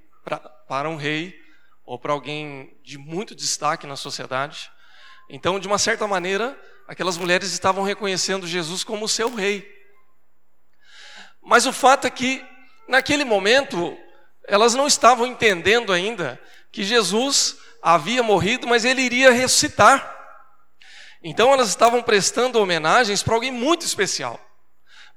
para 0.68 0.88
um 0.88 0.96
rei 0.96 1.40
ou 1.84 1.98
para 1.98 2.12
alguém 2.12 2.76
de 2.82 2.98
muito 2.98 3.34
destaque 3.34 3.86
na 3.86 3.96
sociedade. 3.96 4.70
Então, 5.30 5.58
de 5.58 5.66
uma 5.66 5.78
certa 5.78 6.06
maneira, 6.06 6.60
aquelas 6.86 7.16
mulheres 7.16 7.52
estavam 7.52 7.84
reconhecendo 7.84 8.46
Jesus 8.46 8.84
como 8.84 9.08
seu 9.08 9.32
rei. 9.34 9.66
Mas 11.40 11.64
o 11.64 11.72
fato 11.72 12.06
é 12.06 12.10
que, 12.10 12.44
naquele 12.88 13.24
momento, 13.24 13.96
elas 14.46 14.74
não 14.74 14.86
estavam 14.86 15.26
entendendo 15.26 15.92
ainda 15.92 16.40
que 16.72 16.84
Jesus 16.84 17.56
havia 17.82 18.22
morrido, 18.22 18.66
mas 18.66 18.84
ele 18.84 19.02
iria 19.02 19.30
ressuscitar. 19.30 20.14
Então 21.22 21.52
elas 21.52 21.68
estavam 21.68 22.02
prestando 22.02 22.60
homenagens 22.60 23.22
para 23.22 23.34
alguém 23.34 23.50
muito 23.50 23.84
especial 23.84 24.40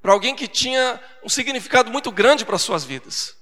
para 0.02 0.14
alguém 0.14 0.36
que 0.36 0.48
tinha 0.48 1.02
um 1.24 1.30
significado 1.30 1.92
muito 1.92 2.12
grande 2.12 2.46
para 2.46 2.58
suas 2.58 2.84
vidas, 2.84 3.36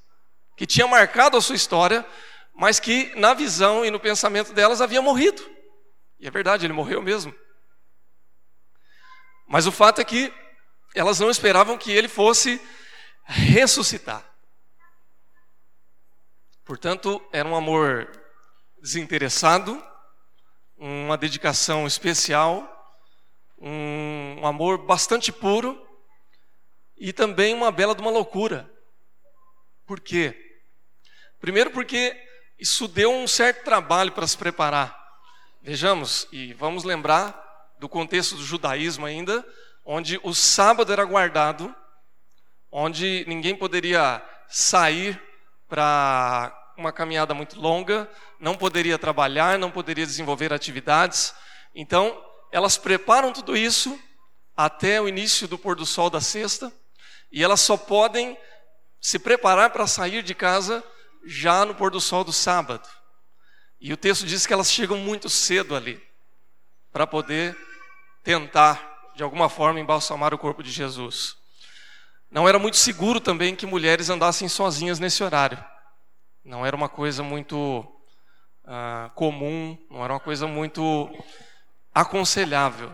que 0.56 0.66
tinha 0.66 0.88
marcado 0.88 1.38
a 1.38 1.42
sua 1.42 1.56
história, 1.56 2.06
mas 2.54 2.80
que 2.80 3.14
na 3.16 3.34
visão 3.34 3.86
e 3.86 3.92
no 3.92 4.00
pensamento 4.00 4.54
delas 4.54 4.82
havia 4.82 5.02
morrido. 5.02 5.42
E 6.20 6.28
é 6.28 6.32
verdade, 6.32 6.66
ele 6.66 6.74
morreu 6.74 7.02
mesmo. 7.02 7.34
Mas 9.48 9.68
o 9.68 9.72
fato 9.72 10.02
é 10.02 10.04
que 10.04 10.34
elas 10.96 11.20
não 11.20 11.30
esperavam 11.30 11.78
que 11.78 11.92
ele 11.92 12.08
fosse 12.08 12.60
ressuscitar. 13.28 14.26
Portanto, 16.64 17.22
era 17.32 17.48
um 17.48 17.56
amor 17.56 18.10
desinteressado, 18.82 19.84
uma 20.78 21.18
dedicação 21.18 21.86
especial, 21.86 22.74
um 23.60 24.46
amor 24.46 24.78
bastante 24.80 25.32
puro, 25.32 25.82
e 26.98 27.14
também 27.14 27.54
uma 27.54 27.72
bela 27.72 27.94
de 27.94 28.02
uma 28.02 28.12
loucura. 28.12 28.70
Por 29.86 30.00
quê? 30.00 30.60
Primeiro 31.40 31.72
porque 31.72 32.16
isso 32.58 32.88
deu 32.88 33.12
um 33.12 33.28
certo 33.28 33.64
trabalho 33.64 34.12
para 34.12 34.26
se 34.26 34.38
preparar. 34.38 34.98
Vejamos, 35.62 36.28
e 36.32 36.54
vamos 36.54 36.84
lembrar 36.84 37.44
do 37.80 37.88
contexto 37.88 38.36
do 38.36 38.44
judaísmo 38.44 39.06
ainda, 39.06 39.46
onde 39.86 40.20
o 40.24 40.34
sábado 40.34 40.92
era 40.92 41.06
guardado, 41.06 41.74
onde 42.72 43.26
ninguém 43.28 43.56
poderia 43.56 44.24
sair 44.48 45.22
para 45.68 46.74
uma 46.78 46.92
caminhada 46.92 47.34
muito 47.34 47.60
longa, 47.60 48.10
não 48.40 48.56
poderia 48.56 48.98
trabalhar, 48.98 49.58
não 49.58 49.72
poderia 49.72 50.06
desenvolver 50.06 50.54
atividades. 50.54 51.34
Então, 51.74 52.24
elas 52.52 52.78
preparam 52.78 53.34
tudo 53.34 53.58
isso 53.58 54.00
até 54.56 55.02
o 55.02 55.08
início 55.08 55.48
do 55.48 55.58
pôr 55.58 55.76
do 55.76 55.86
sol 55.86 56.10
da 56.10 56.22
sexta, 56.22 56.72
e 57.32 57.44
elas 57.44 57.62
só 57.62 57.78
podem 57.78 58.38
se 59.00 59.20
preparar 59.20 59.70
para 59.70 59.86
sair 59.86 60.24
de 60.24 60.34
casa 60.34 60.84
já 61.26 61.66
no 61.66 61.76
pôr 61.76 61.92
do 61.92 62.02
sol 62.02 62.24
do 62.24 62.34
sábado. 62.34 62.88
E 63.80 63.94
o 63.94 63.98
texto 63.98 64.26
diz 64.26 64.48
que 64.48 64.54
elas 64.54 64.72
chegam 64.72 64.98
muito 64.98 65.30
cedo 65.30 65.76
ali, 65.76 66.02
para 66.92 67.06
poder 67.06 67.56
tentar, 68.24 69.12
de 69.16 69.22
alguma 69.22 69.50
forma, 69.50 69.80
embalsamar 69.80 70.34
o 70.34 70.38
corpo 70.38 70.64
de 70.64 70.72
Jesus. 70.72 71.37
Não 72.30 72.48
era 72.48 72.60
muito 72.60 72.78
seguro 72.78 73.20
também 73.20 73.56
que 73.56 73.66
mulheres 73.66 74.10
andassem 74.10 74.48
sozinhas 74.48 75.00
nesse 75.00 75.24
horário. 75.24 75.64
Não 76.44 76.66
era 76.66 76.76
uma 76.76 76.90
coisa 76.90 77.24
muito 77.24 77.80
uh, 78.66 79.10
comum, 79.16 79.78
não 79.90 80.04
era 80.04 80.14
uma 80.14 80.20
coisa 80.20 80.48
muito 80.48 81.10
aconselhável. 81.94 82.92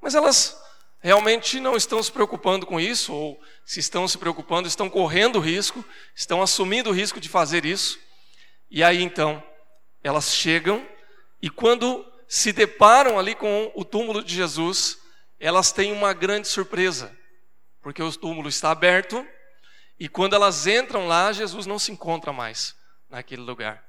Mas 0.00 0.14
elas 0.14 0.56
realmente 1.00 1.60
não 1.60 1.76
estão 1.76 2.02
se 2.02 2.10
preocupando 2.10 2.66
com 2.66 2.80
isso, 2.80 3.12
ou 3.12 3.40
se 3.64 3.80
estão 3.80 4.06
se 4.06 4.18
preocupando, 4.18 4.68
estão 4.68 4.90
correndo 4.90 5.38
risco, 5.38 5.84
estão 6.14 6.42
assumindo 6.42 6.90
o 6.90 6.92
risco 6.92 7.20
de 7.20 7.28
fazer 7.28 7.64
isso. 7.64 7.98
E 8.70 8.82
aí 8.82 9.02
então, 9.02 9.42
elas 10.02 10.34
chegam 10.34 10.86
e 11.40 11.48
quando 11.48 12.04
se 12.28 12.52
deparam 12.52 13.18
ali 13.18 13.34
com 13.34 13.70
o 13.74 13.84
túmulo 13.84 14.22
de 14.22 14.34
Jesus, 14.34 14.98
elas 15.38 15.70
têm 15.70 15.92
uma 15.92 16.12
grande 16.12 16.48
surpresa, 16.48 17.16
porque 17.86 18.02
o 18.02 18.12
túmulo 18.12 18.48
está 18.48 18.72
aberto 18.72 19.24
e 19.96 20.08
quando 20.08 20.34
elas 20.34 20.66
entram 20.66 21.06
lá, 21.06 21.32
Jesus 21.32 21.66
não 21.66 21.78
se 21.78 21.92
encontra 21.92 22.32
mais 22.32 22.74
naquele 23.08 23.42
lugar. 23.42 23.80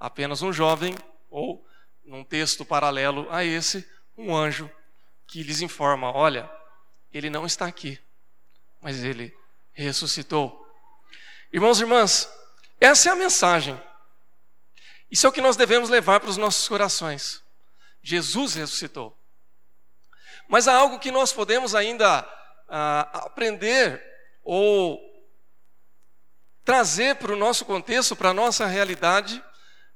Apenas 0.00 0.42
um 0.42 0.52
jovem, 0.52 0.96
ou 1.30 1.64
num 2.04 2.24
texto 2.24 2.64
paralelo 2.64 3.28
a 3.30 3.44
esse, 3.44 3.88
um 4.18 4.34
anjo 4.34 4.68
que 5.28 5.44
lhes 5.44 5.60
informa: 5.60 6.10
olha, 6.10 6.50
ele 7.12 7.30
não 7.30 7.46
está 7.46 7.66
aqui, 7.66 8.00
mas 8.80 9.04
ele 9.04 9.32
ressuscitou. 9.72 10.68
Irmãos 11.52 11.78
e 11.78 11.84
irmãs, 11.84 12.28
essa 12.80 13.10
é 13.10 13.12
a 13.12 13.16
mensagem. 13.16 13.80
Isso 15.08 15.24
é 15.24 15.30
o 15.30 15.32
que 15.32 15.40
nós 15.40 15.54
devemos 15.54 15.88
levar 15.88 16.18
para 16.18 16.30
os 16.30 16.36
nossos 16.36 16.66
corações. 16.66 17.44
Jesus 18.02 18.54
ressuscitou. 18.54 19.16
Mas 20.48 20.66
há 20.66 20.74
algo 20.74 20.98
que 20.98 21.12
nós 21.12 21.32
podemos 21.32 21.76
ainda 21.76 22.28
ah, 22.68 23.08
aprender 23.24 24.02
ou 24.42 25.00
trazer 26.64 27.16
para 27.16 27.32
o 27.32 27.36
nosso 27.36 27.64
contexto, 27.64 28.16
para 28.16 28.30
a 28.30 28.34
nossa 28.34 28.66
realidade. 28.66 29.42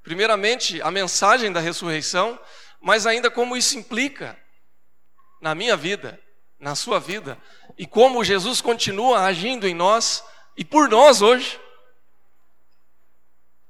Primeiramente, 0.02 0.80
a 0.82 0.90
mensagem 0.90 1.52
da 1.52 1.60
ressurreição, 1.60 2.38
mas 2.80 3.06
ainda 3.06 3.30
como 3.30 3.56
isso 3.56 3.76
implica 3.76 4.38
na 5.40 5.54
minha 5.54 5.76
vida, 5.76 6.20
na 6.58 6.74
sua 6.74 7.00
vida, 7.00 7.38
e 7.76 7.86
como 7.86 8.22
Jesus 8.22 8.60
continua 8.60 9.24
agindo 9.24 9.66
em 9.66 9.74
nós 9.74 10.22
e 10.56 10.64
por 10.64 10.88
nós 10.88 11.22
hoje, 11.22 11.58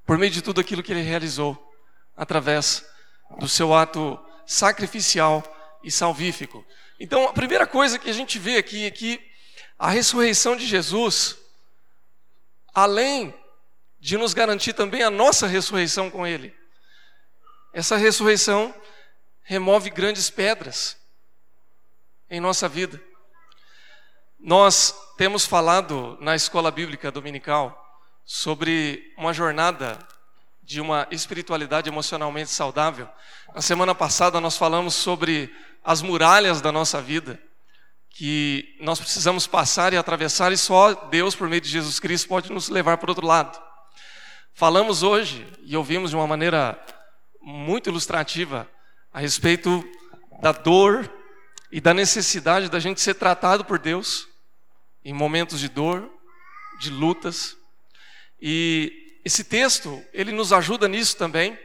por 0.05 0.19
meio 0.19 0.33
de 0.33 0.43
tudo 0.43 0.61
aquilo 0.61 0.83
que 0.83 0.93
ele 0.93 1.03
realizou, 1.03 1.57
através 2.17 2.85
do 3.39 3.49
seu 3.49 3.73
ato 3.73 4.19
sacrificial 4.45 5.43
e 5.83 5.91
salvífico. 5.91 6.65
Então, 7.03 7.25
a 7.25 7.33
primeira 7.33 7.67
coisa 7.67 7.99
que 7.99 8.11
a 8.11 8.13
gente 8.13 8.39
vê 8.39 8.59
aqui 8.59 8.85
é 8.85 8.91
que 8.91 9.19
a 9.79 9.89
ressurreição 9.89 10.55
de 10.55 10.67
Jesus, 10.67 11.39
além 12.75 13.35
de 13.99 14.19
nos 14.19 14.35
garantir 14.35 14.75
também 14.75 15.03
a 15.03 15.09
nossa 15.09 15.47
ressurreição 15.47 16.11
com 16.11 16.27
Ele, 16.27 16.55
essa 17.73 17.97
ressurreição 17.97 18.75
remove 19.43 19.89
grandes 19.89 20.29
pedras 20.29 20.99
em 22.29 22.39
nossa 22.39 22.69
vida. 22.69 23.03
Nós 24.39 24.95
temos 25.17 25.47
falado 25.47 26.19
na 26.21 26.37
escola 26.37 26.71
bíblica 26.71 27.11
dominical 27.11 27.77
sobre 28.27 29.15
uma 29.17 29.33
jornada 29.33 29.99
de 30.63 30.81
uma 30.81 31.07
espiritualidade 31.11 31.89
emocionalmente 31.89 32.51
saudável. 32.51 33.09
Na 33.55 33.63
semana 33.63 33.95
passada 33.95 34.41
nós 34.41 34.57
falamos 34.57 34.95
sobre 34.95 35.53
as 35.85 36.03
muralhas 36.03 36.61
da 36.61 36.71
nossa 36.71 37.01
vida, 37.01 37.41
que 38.11 38.77
nós 38.81 38.99
precisamos 38.99 39.47
passar 39.47 39.93
e 39.93 39.97
atravessar, 39.97 40.53
e 40.53 40.57
só 40.57 40.93
Deus, 40.93 41.35
por 41.35 41.49
meio 41.49 41.61
de 41.61 41.69
Jesus 41.69 41.99
Cristo, 41.99 42.29
pode 42.29 42.53
nos 42.53 42.69
levar 42.69 42.99
para 42.99 43.11
outro 43.11 43.27
lado. 43.27 43.61
Falamos 44.53 45.03
hoje 45.03 45.47
e 45.63 45.77
ouvimos 45.77 46.11
de 46.11 46.17
uma 46.17 46.27
maneira 46.27 46.79
muito 47.41 47.89
ilustrativa 47.89 48.69
a 49.13 49.21
respeito 49.21 49.83
da 50.41 50.53
dor 50.53 51.11
e 51.73 51.81
da 51.81 51.95
necessidade 51.95 52.69
da 52.69 52.79
gente 52.79 53.01
ser 53.01 53.15
tratado 53.15 53.65
por 53.65 53.79
Deus 53.79 54.29
em 55.05 55.13
momentos 55.13 55.61
de 55.61 55.69
dor, 55.69 56.11
de 56.79 56.91
lutas. 56.91 57.57
E 58.41 59.21
esse 59.25 59.45
texto, 59.45 60.03
ele 60.13 60.33
nos 60.33 60.53
ajuda 60.53 60.89
nisso 60.89 61.17
também, 61.17 61.59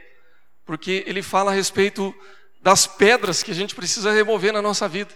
porque 0.64 1.04
ele 1.06 1.22
fala 1.22 1.50
a 1.50 1.54
respeito 1.54 2.14
das 2.66 2.84
pedras 2.84 3.44
que 3.44 3.52
a 3.52 3.54
gente 3.54 3.76
precisa 3.76 4.10
remover 4.10 4.52
na 4.52 4.60
nossa 4.60 4.88
vida. 4.88 5.14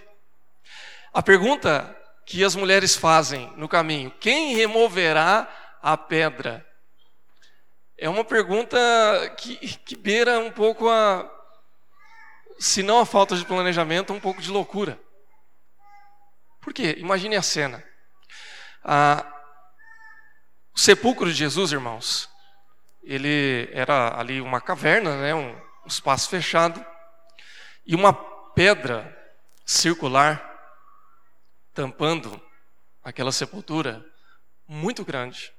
A 1.13 1.21
pergunta 1.21 1.93
que 2.25 2.45
as 2.45 2.55
mulheres 2.55 2.95
fazem 2.95 3.51
no 3.57 3.67
caminho: 3.67 4.09
quem 4.21 4.55
removerá 4.55 5.53
a 5.83 5.97
pedra? 5.97 6.65
É 7.97 8.07
uma 8.07 8.23
pergunta 8.23 8.79
que, 9.37 9.57
que 9.79 9.97
beira 9.97 10.39
um 10.39 10.49
pouco 10.49 10.87
a, 10.87 11.29
se 12.57 12.81
não 12.81 12.99
a 12.99 13.05
falta 13.05 13.35
de 13.35 13.43
planejamento, 13.43 14.13
um 14.13 14.19
pouco 14.19 14.41
de 14.41 14.49
loucura. 14.49 14.97
Por 16.61 16.73
quê? 16.73 16.95
Imagine 16.99 17.35
a 17.35 17.41
cena. 17.41 17.83
Ah, 18.81 19.25
o 20.73 20.79
sepulcro 20.79 21.27
de 21.27 21.33
Jesus, 21.33 21.73
irmãos, 21.73 22.29
ele 23.03 23.67
era 23.73 24.17
ali 24.17 24.39
uma 24.39 24.61
caverna, 24.61 25.17
né, 25.17 25.35
um, 25.35 25.53
um 25.83 25.87
espaço 25.87 26.29
fechado, 26.29 26.85
e 27.85 27.95
uma 27.95 28.13
pedra 28.13 29.17
circular 29.65 30.47
tampando 31.73 32.41
aquela 33.03 33.31
sepultura 33.31 34.05
muito 34.67 35.03
grande, 35.03 35.51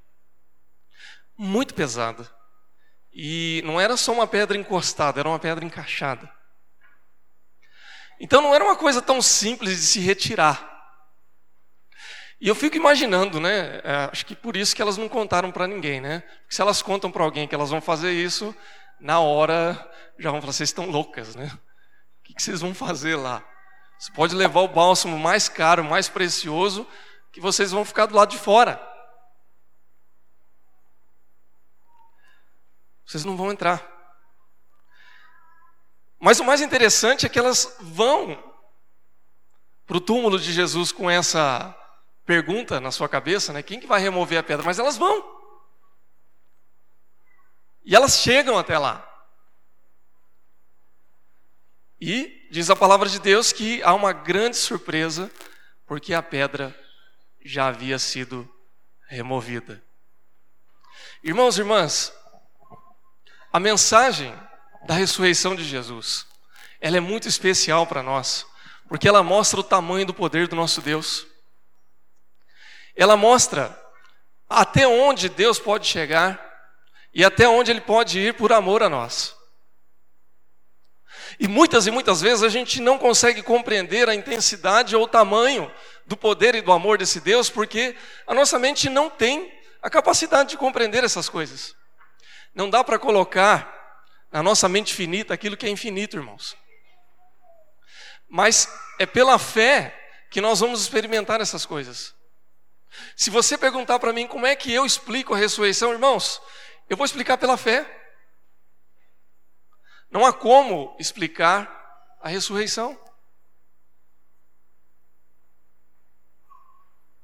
muito 1.36 1.74
pesada. 1.74 2.28
E 3.12 3.62
não 3.64 3.80
era 3.80 3.96
só 3.96 4.12
uma 4.12 4.26
pedra 4.26 4.56
encostada, 4.56 5.20
era 5.20 5.28
uma 5.28 5.38
pedra 5.38 5.64
encaixada. 5.64 6.30
Então 8.18 8.40
não 8.40 8.54
era 8.54 8.64
uma 8.64 8.76
coisa 8.76 9.02
tão 9.02 9.20
simples 9.20 9.80
de 9.80 9.86
se 9.86 10.00
retirar. 10.00 10.70
E 12.40 12.48
eu 12.48 12.54
fico 12.54 12.76
imaginando, 12.76 13.38
né? 13.38 13.80
É, 13.84 14.08
acho 14.10 14.26
que 14.26 14.34
por 14.34 14.56
isso 14.56 14.74
que 14.74 14.82
elas 14.82 14.96
não 14.96 15.08
contaram 15.08 15.52
para 15.52 15.66
ninguém, 15.66 16.00
né? 16.00 16.20
Porque 16.20 16.54
se 16.54 16.62
elas 16.62 16.82
contam 16.82 17.10
para 17.10 17.22
alguém 17.22 17.46
que 17.46 17.54
elas 17.54 17.70
vão 17.70 17.80
fazer 17.80 18.12
isso, 18.12 18.54
na 19.00 19.20
hora 19.20 19.74
já 20.18 20.30
vão 20.30 20.40
falar: 20.40 20.52
vocês 20.52 20.68
estão 20.68 20.86
loucas, 20.86 21.36
né? 21.36 21.50
O 22.22 22.34
que, 22.34 22.42
vocês 22.42 22.60
vão 22.60 22.72
fazer 22.72 23.16
lá? 23.16 23.44
Você 23.98 24.12
pode 24.12 24.34
levar 24.34 24.60
o 24.60 24.68
bálsamo 24.68 25.18
mais 25.18 25.48
caro, 25.48 25.82
mais 25.84 26.08
precioso, 26.08 26.86
que 27.32 27.40
vocês 27.40 27.72
vão 27.72 27.84
ficar 27.84 28.06
do 28.06 28.14
lado 28.14 28.30
de 28.30 28.38
fora. 28.38 28.80
Vocês 33.04 33.24
não 33.24 33.36
vão 33.36 33.50
entrar. 33.50 33.86
Mas 36.18 36.38
o 36.38 36.44
mais 36.44 36.60
interessante 36.60 37.26
é 37.26 37.28
que 37.28 37.38
elas 37.38 37.76
vão 37.80 38.42
para 39.86 39.96
o 39.96 40.00
túmulo 40.00 40.38
de 40.38 40.52
Jesus 40.52 40.92
com 40.92 41.10
essa 41.10 41.76
pergunta 42.24 42.80
na 42.80 42.92
sua 42.92 43.08
cabeça, 43.08 43.52
né? 43.52 43.62
Quem 43.62 43.80
que 43.80 43.86
vai 43.86 44.00
remover 44.00 44.38
a 44.38 44.42
pedra? 44.42 44.64
Mas 44.64 44.78
elas 44.78 44.96
vão. 44.96 45.42
E 47.84 47.94
elas 47.94 48.18
chegam 48.18 48.56
até 48.56 48.78
lá. 48.78 49.11
E 52.04 52.48
diz 52.50 52.68
a 52.68 52.74
palavra 52.74 53.08
de 53.08 53.20
Deus 53.20 53.52
que 53.52 53.80
há 53.84 53.94
uma 53.94 54.12
grande 54.12 54.56
surpresa, 54.56 55.30
porque 55.86 56.12
a 56.12 56.20
pedra 56.20 56.76
já 57.44 57.68
havia 57.68 57.96
sido 57.96 58.52
removida. 59.06 59.80
Irmãos 61.22 61.56
e 61.56 61.60
irmãs, 61.60 62.12
a 63.52 63.60
mensagem 63.60 64.34
da 64.84 64.94
ressurreição 64.94 65.54
de 65.54 65.62
Jesus, 65.62 66.26
ela 66.80 66.96
é 66.96 67.00
muito 67.00 67.28
especial 67.28 67.86
para 67.86 68.02
nós, 68.02 68.44
porque 68.88 69.06
ela 69.06 69.22
mostra 69.22 69.60
o 69.60 69.62
tamanho 69.62 70.04
do 70.04 70.12
poder 70.12 70.48
do 70.48 70.56
nosso 70.56 70.80
Deus. 70.80 71.24
Ela 72.96 73.16
mostra 73.16 73.80
até 74.48 74.88
onde 74.88 75.28
Deus 75.28 75.60
pode 75.60 75.86
chegar 75.86 76.36
e 77.14 77.24
até 77.24 77.48
onde 77.48 77.70
Ele 77.70 77.80
pode 77.80 78.18
ir 78.18 78.34
por 78.34 78.52
amor 78.52 78.82
a 78.82 78.88
nós. 78.88 79.40
E 81.38 81.48
muitas 81.48 81.86
e 81.86 81.90
muitas 81.90 82.20
vezes 82.20 82.42
a 82.42 82.48
gente 82.48 82.80
não 82.80 82.98
consegue 82.98 83.42
compreender 83.42 84.08
a 84.08 84.14
intensidade 84.14 84.94
ou 84.94 85.04
o 85.04 85.08
tamanho 85.08 85.72
do 86.06 86.16
poder 86.16 86.54
e 86.54 86.60
do 86.60 86.72
amor 86.72 86.98
desse 86.98 87.20
Deus, 87.20 87.48
porque 87.48 87.96
a 88.26 88.34
nossa 88.34 88.58
mente 88.58 88.88
não 88.88 89.08
tem 89.08 89.52
a 89.80 89.90
capacidade 89.90 90.50
de 90.50 90.56
compreender 90.56 91.04
essas 91.04 91.28
coisas. 91.28 91.74
Não 92.54 92.68
dá 92.68 92.84
para 92.84 92.98
colocar 92.98 93.80
na 94.30 94.42
nossa 94.42 94.68
mente 94.68 94.94
finita 94.94 95.34
aquilo 95.34 95.56
que 95.56 95.66
é 95.66 95.68
infinito, 95.68 96.16
irmãos. 96.16 96.56
Mas 98.28 98.68
é 98.98 99.04
pela 99.04 99.38
fé 99.38 99.98
que 100.30 100.40
nós 100.40 100.60
vamos 100.60 100.80
experimentar 100.80 101.40
essas 101.40 101.66
coisas. 101.66 102.14
Se 103.16 103.30
você 103.30 103.58
perguntar 103.58 103.98
para 103.98 104.12
mim 104.12 104.26
como 104.26 104.46
é 104.46 104.56
que 104.56 104.72
eu 104.72 104.86
explico 104.86 105.34
a 105.34 105.36
ressurreição, 105.36 105.92
irmãos, 105.92 106.40
eu 106.88 106.96
vou 106.96 107.04
explicar 107.04 107.36
pela 107.36 107.56
fé. 107.56 108.01
Não 110.12 110.26
há 110.26 110.32
como 110.32 110.94
explicar 111.00 111.66
a 112.20 112.28
ressurreição. 112.28 113.00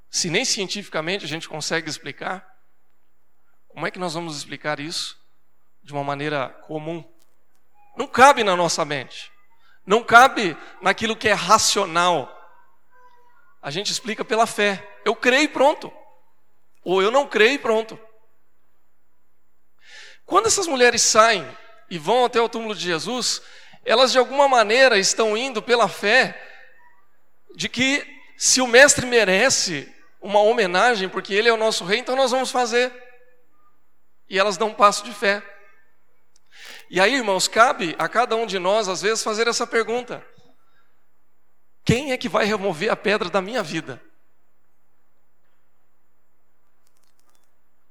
Se 0.08 0.30
nem 0.30 0.42
cientificamente 0.42 1.22
a 1.22 1.28
gente 1.28 1.46
consegue 1.46 1.90
explicar, 1.90 2.48
como 3.68 3.86
é 3.86 3.90
que 3.90 3.98
nós 3.98 4.14
vamos 4.14 4.38
explicar 4.38 4.80
isso 4.80 5.22
de 5.82 5.92
uma 5.92 6.02
maneira 6.02 6.48
comum? 6.66 7.04
Não 7.94 8.06
cabe 8.06 8.42
na 8.42 8.56
nossa 8.56 8.86
mente. 8.86 9.30
Não 9.84 10.02
cabe 10.02 10.56
naquilo 10.80 11.14
que 11.14 11.28
é 11.28 11.34
racional. 11.34 12.34
A 13.60 13.70
gente 13.70 13.92
explica 13.92 14.24
pela 14.24 14.46
fé. 14.46 14.98
Eu 15.04 15.14
creio 15.14 15.42
e 15.42 15.48
pronto. 15.48 15.92
Ou 16.82 17.02
eu 17.02 17.10
não 17.10 17.28
creio 17.28 17.52
e 17.52 17.58
pronto. 17.58 18.00
Quando 20.24 20.46
essas 20.46 20.66
mulheres 20.66 21.02
saem 21.02 21.46
e 21.90 21.98
vão 21.98 22.24
até 22.24 22.40
o 22.40 22.48
túmulo 22.48 22.74
de 22.74 22.82
Jesus, 22.82 23.42
elas 23.84 24.12
de 24.12 24.18
alguma 24.18 24.48
maneira 24.48 24.98
estão 24.98 25.36
indo 25.36 25.62
pela 25.62 25.88
fé 25.88 26.40
de 27.54 27.68
que 27.68 28.06
se 28.36 28.60
o 28.60 28.66
mestre 28.66 29.06
merece 29.06 29.92
uma 30.20 30.40
homenagem, 30.40 31.08
porque 31.08 31.34
ele 31.34 31.48
é 31.48 31.52
o 31.52 31.56
nosso 31.56 31.84
rei, 31.84 31.98
então 31.98 32.14
nós 32.14 32.30
vamos 32.30 32.50
fazer. 32.50 32.92
E 34.28 34.38
elas 34.38 34.56
dão 34.56 34.68
um 34.68 34.74
passo 34.74 35.04
de 35.04 35.12
fé. 35.12 35.42
E 36.90 37.00
aí, 37.00 37.14
irmãos, 37.14 37.48
cabe 37.48 37.94
a 37.98 38.08
cada 38.08 38.36
um 38.36 38.46
de 38.46 38.58
nós, 38.58 38.88
às 38.88 39.02
vezes, 39.02 39.22
fazer 39.22 39.48
essa 39.48 39.66
pergunta: 39.66 40.24
quem 41.84 42.12
é 42.12 42.16
que 42.16 42.28
vai 42.28 42.44
remover 42.44 42.90
a 42.90 42.96
pedra 42.96 43.28
da 43.28 43.40
minha 43.40 43.62
vida? 43.62 44.00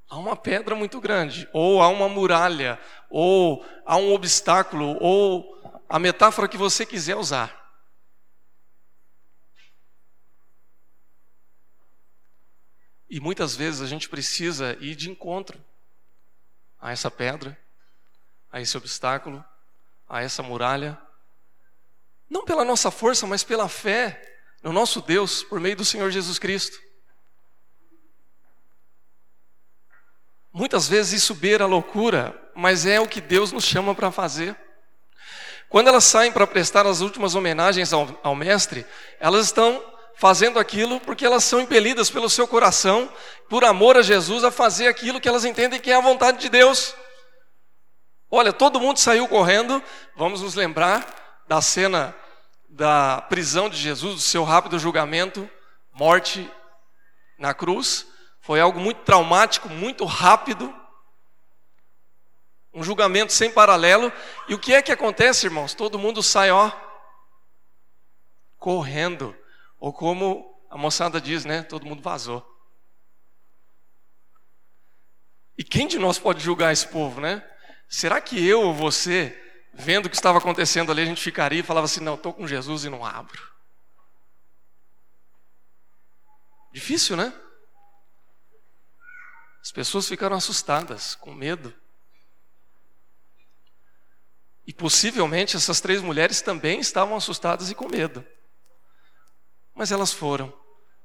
Há 0.08 0.16
uma 0.16 0.36
pedra 0.36 0.74
muito 0.74 1.00
grande, 1.00 1.48
ou 1.52 1.82
há 1.82 1.88
uma 1.88 2.08
muralha, 2.08 2.78
ou 3.10 3.64
há 3.84 3.96
um 3.96 4.12
obstáculo, 4.12 4.96
ou 5.00 5.80
a 5.88 5.98
metáfora 5.98 6.48
que 6.48 6.56
você 6.56 6.86
quiser 6.86 7.16
usar. 7.16 7.56
E 13.10 13.20
muitas 13.20 13.56
vezes 13.56 13.80
a 13.80 13.86
gente 13.86 14.08
precisa 14.08 14.76
ir 14.80 14.94
de 14.94 15.10
encontro 15.10 15.58
a 16.78 16.92
essa 16.92 17.10
pedra, 17.10 17.58
a 18.52 18.60
esse 18.60 18.76
obstáculo, 18.76 19.44
a 20.08 20.22
essa 20.22 20.42
muralha, 20.42 20.98
não 22.28 22.44
pela 22.44 22.64
nossa 22.64 22.90
força, 22.90 23.26
mas 23.26 23.42
pela 23.42 23.68
fé 23.68 24.22
no 24.62 24.72
nosso 24.72 25.00
Deus, 25.00 25.42
por 25.42 25.58
meio 25.58 25.76
do 25.76 25.84
Senhor 25.84 26.10
Jesus 26.10 26.38
Cristo. 26.38 26.78
Muitas 30.58 30.88
vezes 30.88 31.22
isso 31.22 31.36
beira 31.36 31.62
a 31.62 31.68
loucura, 31.68 32.36
mas 32.52 32.84
é 32.84 32.98
o 32.98 33.06
que 33.06 33.20
Deus 33.20 33.52
nos 33.52 33.62
chama 33.62 33.94
para 33.94 34.10
fazer. 34.10 34.56
Quando 35.68 35.86
elas 35.86 36.02
saem 36.02 36.32
para 36.32 36.48
prestar 36.48 36.84
as 36.84 37.00
últimas 37.00 37.36
homenagens 37.36 37.92
ao, 37.92 38.08
ao 38.24 38.34
Mestre, 38.34 38.84
elas 39.20 39.46
estão 39.46 39.80
fazendo 40.16 40.58
aquilo 40.58 40.98
porque 40.98 41.24
elas 41.24 41.44
são 41.44 41.60
impelidas 41.60 42.10
pelo 42.10 42.28
seu 42.28 42.48
coração, 42.48 43.08
por 43.48 43.64
amor 43.64 43.96
a 43.96 44.02
Jesus, 44.02 44.42
a 44.42 44.50
fazer 44.50 44.88
aquilo 44.88 45.20
que 45.20 45.28
elas 45.28 45.44
entendem 45.44 45.78
que 45.78 45.92
é 45.92 45.94
a 45.94 46.00
vontade 46.00 46.38
de 46.38 46.48
Deus. 46.48 46.92
Olha, 48.28 48.52
todo 48.52 48.80
mundo 48.80 48.98
saiu 48.98 49.28
correndo, 49.28 49.80
vamos 50.16 50.42
nos 50.42 50.56
lembrar 50.56 51.44
da 51.46 51.60
cena 51.60 52.12
da 52.68 53.22
prisão 53.28 53.68
de 53.68 53.76
Jesus, 53.76 54.16
do 54.16 54.20
seu 54.20 54.42
rápido 54.42 54.76
julgamento, 54.76 55.48
morte 55.92 56.50
na 57.38 57.54
cruz. 57.54 58.08
Foi 58.48 58.60
algo 58.62 58.80
muito 58.80 59.02
traumático, 59.02 59.68
muito 59.68 60.06
rápido. 60.06 60.74
Um 62.72 62.82
julgamento 62.82 63.30
sem 63.30 63.52
paralelo. 63.52 64.10
E 64.48 64.54
o 64.54 64.58
que 64.58 64.72
é 64.72 64.80
que 64.80 64.90
acontece, 64.90 65.44
irmãos? 65.44 65.74
Todo 65.74 65.98
mundo 65.98 66.22
sai, 66.22 66.50
ó, 66.50 66.72
correndo. 68.56 69.36
Ou 69.78 69.92
como 69.92 70.58
a 70.70 70.78
moçada 70.78 71.20
diz, 71.20 71.44
né? 71.44 71.62
Todo 71.62 71.84
mundo 71.84 72.00
vazou. 72.00 72.42
E 75.58 75.62
quem 75.62 75.86
de 75.86 75.98
nós 75.98 76.18
pode 76.18 76.42
julgar 76.42 76.72
esse 76.72 76.88
povo, 76.88 77.20
né? 77.20 77.46
Será 77.86 78.18
que 78.18 78.42
eu 78.42 78.62
ou 78.62 78.72
você, 78.72 79.38
vendo 79.74 80.06
o 80.06 80.08
que 80.08 80.16
estava 80.16 80.38
acontecendo 80.38 80.90
ali, 80.90 81.02
a 81.02 81.04
gente 81.04 81.20
ficaria 81.20 81.60
e 81.60 81.62
falava 81.62 81.84
assim: 81.84 82.00
não, 82.00 82.14
estou 82.14 82.32
com 82.32 82.46
Jesus 82.46 82.86
e 82.86 82.88
não 82.88 83.04
abro? 83.04 83.46
Difícil, 86.72 87.14
né? 87.14 87.30
As 89.68 89.72
pessoas 89.72 90.08
ficaram 90.08 90.34
assustadas, 90.34 91.14
com 91.14 91.34
medo. 91.34 91.74
E 94.66 94.72
possivelmente 94.72 95.56
essas 95.56 95.78
três 95.78 96.00
mulheres 96.00 96.40
também 96.40 96.80
estavam 96.80 97.14
assustadas 97.14 97.70
e 97.70 97.74
com 97.74 97.86
medo. 97.86 98.26
Mas 99.74 99.92
elas 99.92 100.10
foram 100.10 100.58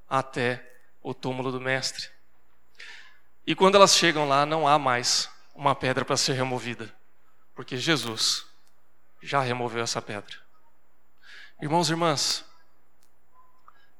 até 0.09 0.65
o 1.01 1.13
túmulo 1.13 1.51
do 1.51 1.59
Mestre. 1.59 2.09
E 3.45 3.53
quando 3.53 3.75
elas 3.75 3.97
chegam 3.97 4.29
lá, 4.29 4.45
não 4.45 4.65
há 4.65 4.79
mais 4.79 5.29
uma 5.53 5.75
pedra 5.75 6.05
para 6.05 6.15
ser 6.15 6.31
removida, 6.31 6.89
porque 7.53 7.75
Jesus 7.75 8.45
já 9.21 9.41
removeu 9.41 9.83
essa 9.83 10.01
pedra. 10.01 10.37
Irmãos 11.61 11.89
e 11.89 11.91
irmãs, 11.91 12.45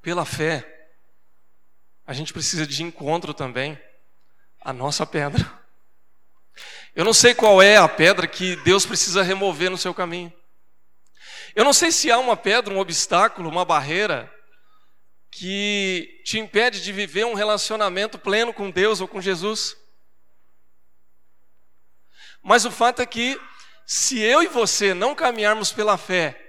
pela 0.01 0.23
fé, 0.23 0.87
a 2.07 2.13
gente 2.13 2.31
precisa 2.31 2.65
de 2.65 2.81
encontro 2.81 3.33
também 3.33 3.77
a 4.63 4.71
nossa 4.71 5.05
pedra. 5.05 5.51
Eu 6.95 7.03
não 7.03 7.13
sei 7.13 7.33
qual 7.33 7.61
é 7.61 7.77
a 7.77 7.87
pedra 7.87 8.27
que 8.27 8.55
Deus 8.57 8.85
precisa 8.85 9.23
remover 9.23 9.69
no 9.69 9.77
seu 9.77 9.93
caminho. 9.93 10.31
Eu 11.55 11.63
não 11.63 11.73
sei 11.73 11.91
se 11.91 12.11
há 12.11 12.17
uma 12.17 12.37
pedra, 12.37 12.73
um 12.73 12.79
obstáculo, 12.79 13.49
uma 13.49 13.65
barreira 13.65 14.31
que 15.29 16.21
te 16.23 16.39
impede 16.39 16.81
de 16.81 16.91
viver 16.91 17.25
um 17.25 17.33
relacionamento 17.33 18.17
pleno 18.19 18.53
com 18.53 18.69
Deus 18.69 19.01
ou 19.01 19.07
com 19.07 19.19
Jesus. 19.19 19.75
Mas 22.41 22.65
o 22.65 22.71
fato 22.71 23.01
é 23.01 23.05
que, 23.05 23.39
se 23.85 24.19
eu 24.19 24.43
e 24.43 24.47
você 24.47 24.93
não 24.93 25.15
caminharmos 25.15 25.71
pela 25.71 25.97
fé, 25.97 26.39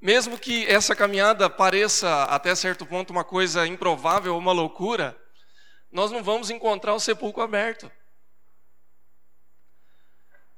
mesmo 0.00 0.38
que 0.38 0.66
essa 0.66 0.94
caminhada 0.94 1.48
pareça 1.48 2.24
até 2.24 2.54
certo 2.54 2.84
ponto 2.84 3.10
uma 3.10 3.24
coisa 3.24 3.66
improvável 3.66 4.34
ou 4.34 4.38
uma 4.38 4.52
loucura, 4.52 5.18
nós 5.90 6.10
não 6.10 6.22
vamos 6.22 6.50
encontrar 6.50 6.94
o 6.94 7.00
sepulcro 7.00 7.42
aberto. 7.42 7.90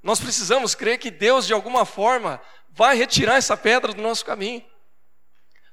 Nós 0.02 0.20
precisamos 0.20 0.74
crer 0.74 0.98
que 0.98 1.10
Deus, 1.10 1.46
de 1.46 1.52
alguma 1.52 1.84
forma, 1.84 2.42
vai 2.68 2.96
retirar 2.96 3.36
essa 3.36 3.56
pedra 3.56 3.92
do 3.92 4.02
nosso 4.02 4.24
caminho. 4.24 4.64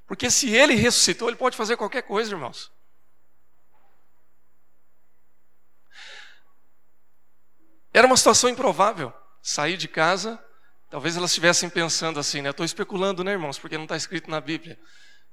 Porque 0.06 0.30
se 0.30 0.50
Ele 0.54 0.74
ressuscitou, 0.74 1.28
Ele 1.28 1.36
pode 1.36 1.56
fazer 1.56 1.76
qualquer 1.76 2.02
coisa, 2.02 2.32
irmãos. 2.32 2.72
Era 7.92 8.06
uma 8.06 8.16
situação 8.16 8.48
improvável. 8.48 9.12
Sair 9.42 9.76
de 9.76 9.88
casa, 9.88 10.42
talvez 10.90 11.16
elas 11.16 11.30
estivessem 11.30 11.68
pensando 11.68 12.20
assim, 12.20 12.42
né? 12.42 12.50
Estou 12.50 12.64
especulando, 12.64 13.24
né, 13.24 13.32
irmãos? 13.32 13.58
Porque 13.58 13.76
não 13.76 13.84
está 13.84 13.96
escrito 13.96 14.30
na 14.30 14.40
Bíblia. 14.40 14.78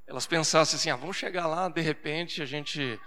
Elas 0.08 0.26
pensassem 0.26 0.78
assim: 0.78 0.90
ah, 0.90 0.96
vamos 0.96 1.18
chegar 1.18 1.46
lá, 1.46 1.70
de 1.70 1.82
repente 1.82 2.42
a 2.42 2.46
gente 2.46 3.00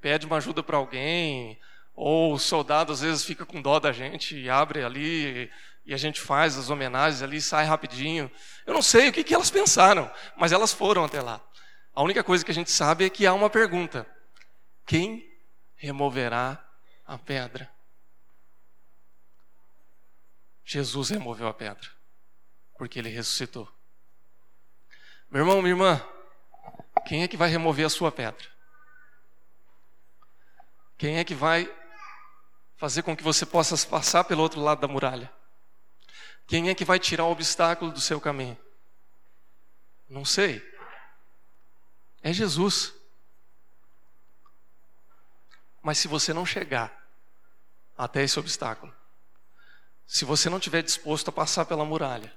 pede 0.00 0.26
uma 0.26 0.36
ajuda 0.36 0.62
para 0.62 0.76
alguém, 0.76 1.58
ou 1.94 2.34
o 2.34 2.38
soldado 2.38 2.92
às 2.92 3.00
vezes 3.00 3.24
fica 3.24 3.44
com 3.44 3.60
dó 3.60 3.80
da 3.80 3.92
gente 3.92 4.38
e 4.38 4.48
abre 4.48 4.84
ali 4.84 5.50
e 5.84 5.94
a 5.94 5.96
gente 5.96 6.20
faz 6.20 6.58
as 6.58 6.68
homenagens 6.68 7.22
ali, 7.22 7.40
sai 7.40 7.64
rapidinho. 7.64 8.30
Eu 8.66 8.74
não 8.74 8.82
sei 8.82 9.08
o 9.08 9.12
que, 9.12 9.24
que 9.24 9.34
elas 9.34 9.50
pensaram, 9.50 10.10
mas 10.36 10.52
elas 10.52 10.72
foram 10.72 11.02
até 11.02 11.22
lá. 11.22 11.40
A 11.94 12.02
única 12.02 12.22
coisa 12.22 12.44
que 12.44 12.50
a 12.50 12.54
gente 12.54 12.70
sabe 12.70 13.06
é 13.06 13.10
que 13.10 13.26
há 13.26 13.32
uma 13.32 13.48
pergunta: 13.48 14.06
quem 14.86 15.26
removerá 15.76 16.62
a 17.06 17.16
pedra? 17.16 17.70
Jesus 20.62 21.08
removeu 21.08 21.48
a 21.48 21.54
pedra, 21.54 21.88
porque 22.76 22.98
ele 22.98 23.08
ressuscitou. 23.08 23.66
Meu 25.30 25.40
irmão, 25.40 25.62
minha 25.62 25.72
irmã, 25.72 26.06
quem 27.06 27.22
é 27.22 27.28
que 27.28 27.36
vai 27.36 27.48
remover 27.48 27.86
a 27.86 27.90
sua 27.90 28.12
pedra? 28.12 28.46
Quem 30.98 31.18
é 31.18 31.24
que 31.24 31.34
vai 31.34 31.72
fazer 32.76 33.02
com 33.02 33.16
que 33.16 33.22
você 33.22 33.46
possa 33.46 33.76
passar 33.86 34.24
pelo 34.24 34.42
outro 34.42 34.60
lado 34.60 34.80
da 34.80 34.88
muralha? 34.88 35.32
Quem 36.44 36.68
é 36.68 36.74
que 36.74 36.84
vai 36.84 36.98
tirar 36.98 37.24
o 37.24 37.30
obstáculo 37.30 37.92
do 37.92 38.00
seu 38.00 38.20
caminho? 38.20 38.58
Não 40.08 40.24
sei. 40.24 40.60
É 42.20 42.32
Jesus. 42.32 42.92
Mas 45.80 45.98
se 45.98 46.08
você 46.08 46.34
não 46.34 46.44
chegar 46.44 46.92
até 47.96 48.24
esse 48.24 48.38
obstáculo, 48.38 48.92
se 50.04 50.24
você 50.24 50.50
não 50.50 50.58
estiver 50.58 50.82
disposto 50.82 51.28
a 51.28 51.32
passar 51.32 51.64
pela 51.64 51.84
muralha, 51.84 52.34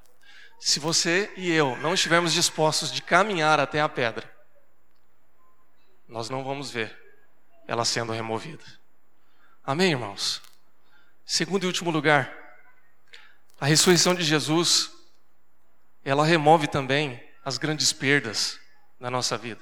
se 0.59 0.79
você 0.79 1.33
e 1.35 1.49
eu 1.49 1.75
não 1.77 1.95
estivermos 1.95 2.33
dispostos 2.33 2.91
de 2.91 3.01
caminhar 3.01 3.59
até 3.59 3.81
a 3.81 3.89
pedra, 3.89 4.31
nós 6.07 6.29
não 6.29 6.43
vamos 6.43 6.69
ver 6.69 7.00
ela 7.71 7.85
sendo 7.85 8.11
removida. 8.11 8.65
Amém, 9.63 9.91
irmãos? 9.91 10.41
Segundo 11.25 11.63
e 11.63 11.67
último 11.67 11.89
lugar, 11.89 12.29
a 13.61 13.65
ressurreição 13.65 14.13
de 14.13 14.25
Jesus, 14.25 14.91
ela 16.03 16.25
remove 16.25 16.67
também 16.67 17.25
as 17.45 17.57
grandes 17.57 17.93
perdas 17.93 18.59
na 18.99 19.09
nossa 19.09 19.37
vida. 19.37 19.61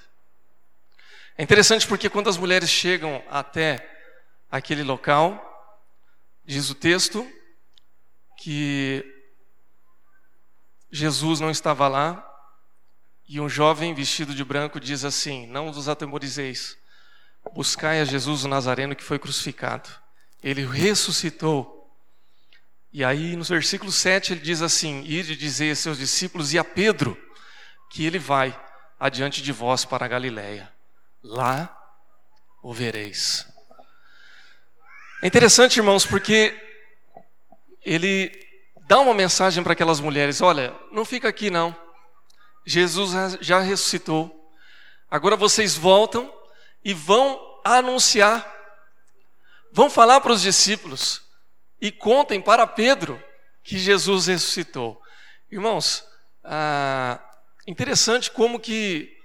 É 1.37 1.43
interessante 1.43 1.85
porque 1.85 2.09
quando 2.09 2.31
as 2.31 2.35
mulheres 2.35 2.67
chegam 2.67 3.23
até 3.29 3.87
aquele 4.49 4.81
local, 4.81 5.85
diz 6.43 6.71
o 6.71 6.75
texto, 6.75 7.31
que 8.35 9.05
Jesus 10.89 11.39
não 11.39 11.51
estava 11.51 11.87
lá 11.87 12.25
e 13.27 13.39
um 13.39 13.47
jovem 13.47 13.93
vestido 13.93 14.33
de 14.33 14.43
branco 14.43 14.79
diz 14.79 15.05
assim: 15.05 15.45
Não 15.45 15.71
vos 15.71 15.87
atemorizeis, 15.87 16.78
buscai 17.53 18.01
a 18.01 18.05
Jesus 18.05 18.43
o 18.43 18.47
Nazareno 18.47 18.95
que 18.95 19.03
foi 19.03 19.19
crucificado. 19.19 19.89
Ele 20.43 20.65
ressuscitou. 20.65 21.75
E 22.91 23.03
aí 23.03 23.35
no 23.35 23.43
versículo 23.43 23.91
7 23.91 24.33
ele 24.33 24.41
diz 24.41 24.61
assim: 24.61 25.03
Ide 25.05 25.35
dizer 25.35 25.71
a 25.71 25.75
seus 25.75 25.97
discípulos 25.97 26.53
e 26.53 26.59
a 26.59 26.63
Pedro 26.63 27.17
que 27.89 28.05
ele 28.05 28.19
vai 28.19 28.57
adiante 28.99 29.41
de 29.41 29.51
vós 29.51 29.85
para 29.85 30.05
a 30.05 30.07
Galiléia. 30.07 30.71
Lá 31.23 31.75
o 32.61 32.73
vereis. 32.73 33.47
É 35.21 35.27
interessante, 35.27 35.77
irmãos, 35.77 36.05
porque 36.05 36.55
ele 37.83 38.31
dá 38.87 38.99
uma 38.99 39.13
mensagem 39.13 39.63
para 39.63 39.73
aquelas 39.73 39.99
mulheres: 39.99 40.41
olha, 40.41 40.73
não 40.91 41.03
fica 41.03 41.27
aqui 41.27 41.49
não. 41.49 41.75
Jesus 42.65 43.37
já 43.41 43.59
ressuscitou. 43.59 44.35
Agora 45.09 45.35
vocês 45.35 45.75
voltam 45.75 46.31
e 46.83 46.93
vão 46.93 47.39
anunciar, 47.63 48.45
vão 49.71 49.89
falar 49.89 50.21
para 50.21 50.31
os 50.31 50.41
discípulos 50.41 51.21
e 51.81 51.91
contem 51.91 52.41
para 52.41 52.65
Pedro 52.65 53.21
que 53.63 53.77
Jesus 53.77 54.27
ressuscitou. 54.27 55.01
Irmãos, 55.51 56.03
ah, 56.43 57.19
interessante 57.67 58.31
como 58.31 58.59
que 58.59 59.15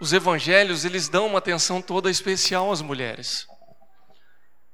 os 0.00 0.12
evangelhos 0.12 0.84
eles 0.84 1.08
dão 1.08 1.26
uma 1.26 1.38
atenção 1.38 1.80
toda 1.80 2.10
especial 2.10 2.72
às 2.72 2.82
mulheres. 2.82 3.46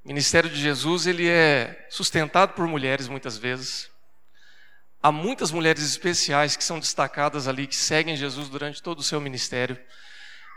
O 0.03 0.07
ministério 0.07 0.49
de 0.49 0.59
Jesus 0.59 1.05
ele 1.05 1.27
é 1.27 1.87
sustentado 1.89 2.53
por 2.53 2.67
mulheres 2.67 3.07
muitas 3.07 3.37
vezes. 3.37 3.89
Há 5.01 5.11
muitas 5.11 5.51
mulheres 5.51 5.83
especiais 5.83 6.57
que 6.57 6.63
são 6.63 6.79
destacadas 6.79 7.47
ali, 7.47 7.67
que 7.67 7.75
seguem 7.75 8.17
Jesus 8.17 8.49
durante 8.49 8.81
todo 8.81 8.99
o 8.99 9.03
seu 9.03 9.21
ministério. 9.21 9.79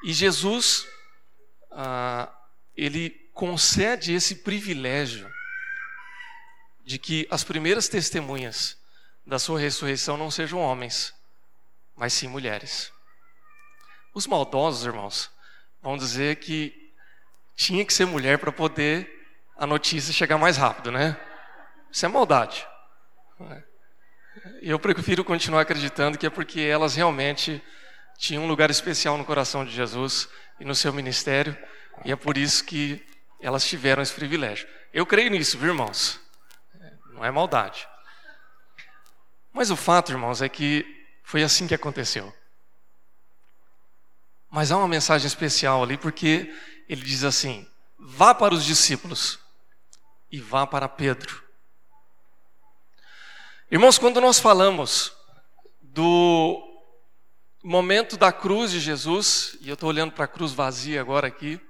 E 0.04 0.12
Jesus, 0.12 0.86
ah, 1.74 2.32
ele 2.76 3.10
concede 3.32 4.12
esse 4.12 4.36
privilégio 4.36 5.30
de 6.84 6.98
que 6.98 7.26
as 7.30 7.44
primeiras 7.44 7.88
testemunhas 7.88 8.76
da 9.26 9.38
sua 9.38 9.58
ressurreição 9.58 10.16
não 10.16 10.30
sejam 10.30 10.58
homens, 10.58 11.14
mas 11.96 12.12
sim 12.12 12.28
mulheres. 12.28 12.92
Os 14.14 14.26
maldosos, 14.26 14.84
irmãos, 14.84 15.30
vão 15.80 15.96
dizer 15.96 16.36
que 16.36 16.92
tinha 17.56 17.84
que 17.84 17.94
ser 17.94 18.04
mulher 18.04 18.38
para 18.38 18.52
poder 18.52 19.08
a 19.56 19.66
notícia 19.66 20.12
chegar 20.12 20.38
mais 20.38 20.56
rápido, 20.56 20.90
né? 20.90 21.16
Isso 21.90 22.04
é 22.04 22.08
maldade. 22.08 22.66
Eu 24.60 24.78
prefiro 24.78 25.24
continuar 25.24 25.60
acreditando 25.60 26.18
que 26.18 26.26
é 26.26 26.30
porque 26.30 26.60
elas 26.60 26.94
realmente 26.94 27.62
tinham 28.18 28.44
um 28.44 28.48
lugar 28.48 28.70
especial 28.70 29.16
no 29.16 29.24
coração 29.24 29.64
de 29.64 29.70
Jesus 29.70 30.28
e 30.60 30.64
no 30.64 30.74
seu 30.74 30.92
ministério, 30.92 31.56
e 32.04 32.12
é 32.12 32.16
por 32.16 32.36
isso 32.36 32.64
que 32.64 33.04
elas 33.40 33.64
tiveram 33.64 34.02
esse 34.02 34.14
privilégio. 34.14 34.68
Eu 34.92 35.04
creio 35.04 35.30
nisso, 35.30 35.58
viu, 35.58 35.68
irmãos? 35.68 36.20
Não 37.12 37.24
é 37.24 37.30
maldade. 37.30 37.88
Mas 39.52 39.70
o 39.70 39.76
fato, 39.76 40.12
irmãos, 40.12 40.40
é 40.40 40.48
que 40.48 40.84
foi 41.22 41.42
assim 41.42 41.66
que 41.66 41.74
aconteceu. 41.74 42.34
Mas 44.50 44.70
há 44.70 44.76
uma 44.76 44.88
mensagem 44.88 45.26
especial 45.26 45.82
ali, 45.82 45.96
porque 45.96 46.54
ele 46.88 47.02
diz 47.02 47.24
assim: 47.24 47.66
vá 47.98 48.34
para 48.34 48.54
os 48.54 48.64
discípulos 48.64 49.38
e 50.30 50.40
vá 50.40 50.66
para 50.66 50.88
Pedro. 50.88 51.42
Irmãos, 53.70 53.98
quando 53.98 54.20
nós 54.20 54.38
falamos 54.38 55.12
do 55.80 56.71
momento 57.62 58.16
da 58.16 58.32
cruz 58.32 58.72
de 58.72 58.80
Jesus, 58.80 59.56
e 59.60 59.68
eu 59.68 59.74
estou 59.74 59.88
olhando 59.88 60.12
para 60.12 60.24
a 60.24 60.28
cruz 60.28 60.52
vazia 60.52 61.00
agora 61.00 61.28
aqui, 61.28 61.60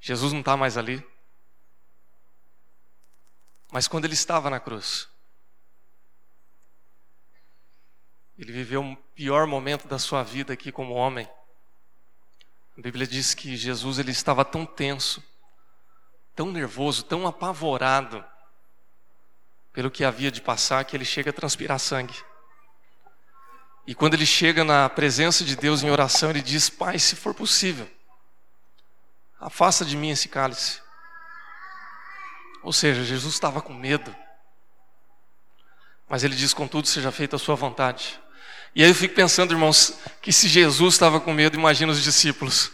Jesus 0.00 0.32
não 0.32 0.40
está 0.40 0.56
mais 0.56 0.76
ali. 0.76 1.04
Mas 3.72 3.88
quando 3.88 4.04
ele 4.04 4.14
estava 4.14 4.48
na 4.48 4.60
cruz, 4.60 5.08
ele 8.38 8.52
viveu 8.52 8.84
o 8.84 8.96
pior 9.14 9.46
momento 9.46 9.88
da 9.88 9.98
sua 9.98 10.22
vida 10.22 10.52
aqui 10.52 10.70
como 10.70 10.94
homem. 10.94 11.28
A 12.76 12.80
Bíblia 12.80 13.06
diz 13.06 13.34
que 13.34 13.56
Jesus 13.56 13.98
ele 13.98 14.10
estava 14.10 14.44
tão 14.44 14.66
tenso, 14.66 15.24
tão 16.34 16.52
nervoso, 16.52 17.02
tão 17.02 17.26
apavorado 17.26 18.24
pelo 19.72 19.90
que 19.90 20.04
havia 20.04 20.30
de 20.30 20.42
passar 20.42 20.84
que 20.84 20.94
ele 20.94 21.04
chega 21.04 21.30
a 21.30 21.32
transpirar 21.32 21.78
sangue. 21.78 22.14
E 23.86 23.94
quando 23.94 24.14
ele 24.14 24.26
chega 24.26 24.64
na 24.64 24.88
presença 24.88 25.44
de 25.44 25.54
Deus 25.54 25.82
em 25.82 25.90
oração, 25.90 26.30
ele 26.30 26.42
diz: 26.42 26.68
Pai, 26.68 26.98
se 26.98 27.14
for 27.14 27.32
possível, 27.32 27.88
afasta 29.40 29.84
de 29.84 29.96
mim 29.96 30.10
esse 30.10 30.28
cálice. 30.28 30.80
Ou 32.62 32.72
seja, 32.72 33.04
Jesus 33.04 33.34
estava 33.34 33.62
com 33.62 33.72
medo. 33.72 34.14
Mas 36.08 36.24
ele 36.24 36.34
diz: 36.34 36.52
Contudo, 36.52 36.88
seja 36.88 37.12
feita 37.12 37.36
a 37.36 37.38
sua 37.38 37.54
vontade. 37.54 38.18
E 38.74 38.82
aí 38.82 38.90
eu 38.90 38.94
fico 38.94 39.14
pensando, 39.14 39.54
irmãos, 39.54 39.98
que 40.20 40.32
se 40.32 40.48
Jesus 40.48 40.94
estava 40.94 41.20
com 41.20 41.32
medo, 41.32 41.56
imagina 41.56 41.92
os 41.92 42.02
discípulos. 42.02 42.72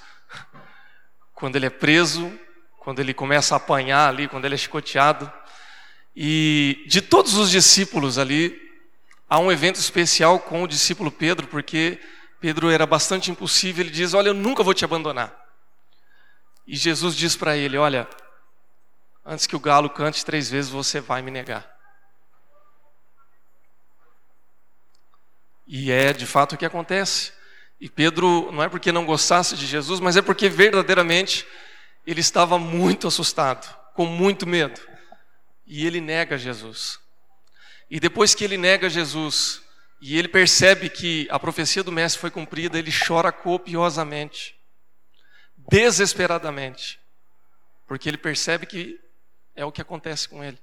Quando 1.35 1.57
ele 1.57 1.67
é 1.67 1.71
preso, 1.71 2.33
quando 2.79 3.01
ele 3.01 3.13
começa 3.13 3.55
a 3.55 3.59
apanhar 3.59 4.09
ali, 4.09 4.27
quando 4.27 4.47
ele 4.47 4.55
é 4.55 4.59
chicoteado. 4.59 5.31
E 6.17 6.85
de 6.89 7.01
todos 7.01 7.35
os 7.35 7.51
discípulos 7.51 8.19
ali, 8.19 8.72
há 9.33 9.39
um 9.39 9.51
evento 9.51 9.77
especial 9.77 10.39
com 10.39 10.63
o 10.63 10.69
discípulo 10.69 11.11
Pedro, 11.11 11.47
porque 11.47 11.99
Pedro 12.39 12.69
era 12.69 12.85
bastante 12.85 13.31
impossível. 13.31 13.83
Ele 13.83 13.91
diz: 13.91 14.13
Olha, 14.13 14.29
eu 14.29 14.35
nunca 14.35 14.63
vou 14.63 14.75
te 14.75 14.85
abandonar. 14.85 15.35
E 16.67 16.77
Jesus 16.77 17.17
diz 17.17 17.35
para 17.35 17.57
ele: 17.57 17.79
Olha, 17.79 18.07
antes 19.25 19.47
que 19.47 19.57
o 19.57 19.61
galo 19.61 19.89
cante 19.89 20.23
três 20.23 20.51
vezes, 20.51 20.71
você 20.71 21.01
vai 21.01 21.23
me 21.23 21.31
negar. 21.31 21.67
E 25.67 25.91
é 25.91 26.13
de 26.13 26.27
fato 26.27 26.53
o 26.55 26.59
que 26.59 26.67
acontece. 26.67 27.33
E 27.81 27.89
Pedro, 27.89 28.53
não 28.53 28.63
é 28.63 28.69
porque 28.69 28.93
não 28.93 29.07
gostasse 29.07 29.57
de 29.57 29.67
Jesus, 29.67 29.99
mas 29.99 30.15
é 30.15 30.21
porque 30.21 30.51
verdadeiramente 30.51 31.47
ele 32.07 32.21
estava 32.21 32.59
muito 32.59 33.09
assustado, 33.09 33.75
com 33.95 34.05
muito 34.05 34.47
medo. 34.47 34.79
E 35.67 35.87
ele 35.87 36.03
nega 36.03 36.37
Jesus. 36.37 37.02
E 37.93 38.01
depois 38.01 38.35
que 38.35 38.43
ele 38.43 38.57
nega 38.57 38.89
Jesus, 38.89 39.61
e 40.01 40.19
ele 40.19 40.27
percebe 40.27 40.89
que 40.89 41.29
a 41.31 41.39
profecia 41.39 41.85
do 41.85 41.93
Mestre 41.93 42.23
foi 42.23 42.31
cumprida, 42.31 42.79
ele 42.79 42.91
chora 42.91 43.31
copiosamente, 43.31 44.59
desesperadamente, 45.69 46.99
porque 47.87 48.09
ele 48.09 48.17
percebe 48.17 48.65
que 48.65 48.99
é 49.55 49.63
o 49.63 49.71
que 49.71 49.83
acontece 49.83 50.27
com 50.27 50.43
ele. 50.43 50.59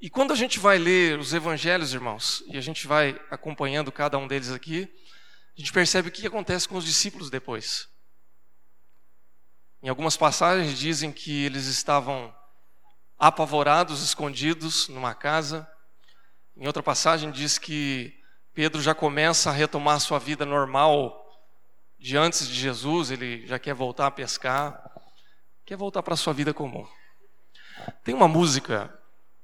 E 0.00 0.08
quando 0.08 0.32
a 0.32 0.34
gente 0.34 0.58
vai 0.58 0.78
ler 0.78 1.18
os 1.18 1.34
evangelhos, 1.34 1.92
irmãos, 1.92 2.42
e 2.46 2.56
a 2.56 2.62
gente 2.62 2.86
vai 2.86 3.20
acompanhando 3.30 3.92
cada 3.92 4.16
um 4.16 4.26
deles 4.26 4.50
aqui, 4.50 4.88
a 5.54 5.60
gente 5.60 5.70
percebe 5.70 6.08
o 6.08 6.12
que 6.12 6.26
acontece 6.26 6.66
com 6.66 6.76
os 6.76 6.84
discípulos 6.86 7.28
depois. 7.28 7.90
Em 9.82 9.90
algumas 9.90 10.16
passagens 10.16 10.78
dizem 10.78 11.12
que 11.12 11.44
eles 11.44 11.66
estavam 11.66 12.34
apavorados, 13.18 14.02
escondidos 14.02 14.88
numa 14.88 15.14
casa. 15.14 15.68
Em 16.56 16.66
outra 16.66 16.82
passagem 16.82 17.30
diz 17.30 17.58
que 17.58 18.14
Pedro 18.54 18.80
já 18.80 18.94
começa 18.94 19.50
a 19.50 19.52
retomar 19.52 20.00
sua 20.00 20.18
vida 20.18 20.46
normal 20.46 21.22
de 21.98 22.16
antes 22.16 22.46
de 22.46 22.54
Jesus, 22.54 23.10
ele 23.10 23.46
já 23.46 23.58
quer 23.58 23.74
voltar 23.74 24.06
a 24.06 24.10
pescar, 24.10 24.90
quer 25.64 25.76
voltar 25.76 26.02
para 26.02 26.14
a 26.14 26.16
sua 26.16 26.32
vida 26.32 26.52
comum. 26.52 26.86
Tem 28.04 28.14
uma 28.14 28.28
música 28.28 28.92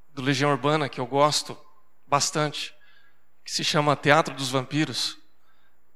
do 0.08 0.22
Legião 0.22 0.50
Urbana 0.50 0.88
que 0.88 1.00
eu 1.00 1.06
gosto 1.06 1.58
bastante, 2.06 2.74
que 3.44 3.50
se 3.50 3.64
chama 3.64 3.96
Teatro 3.96 4.34
dos 4.34 4.50
Vampiros. 4.50 5.18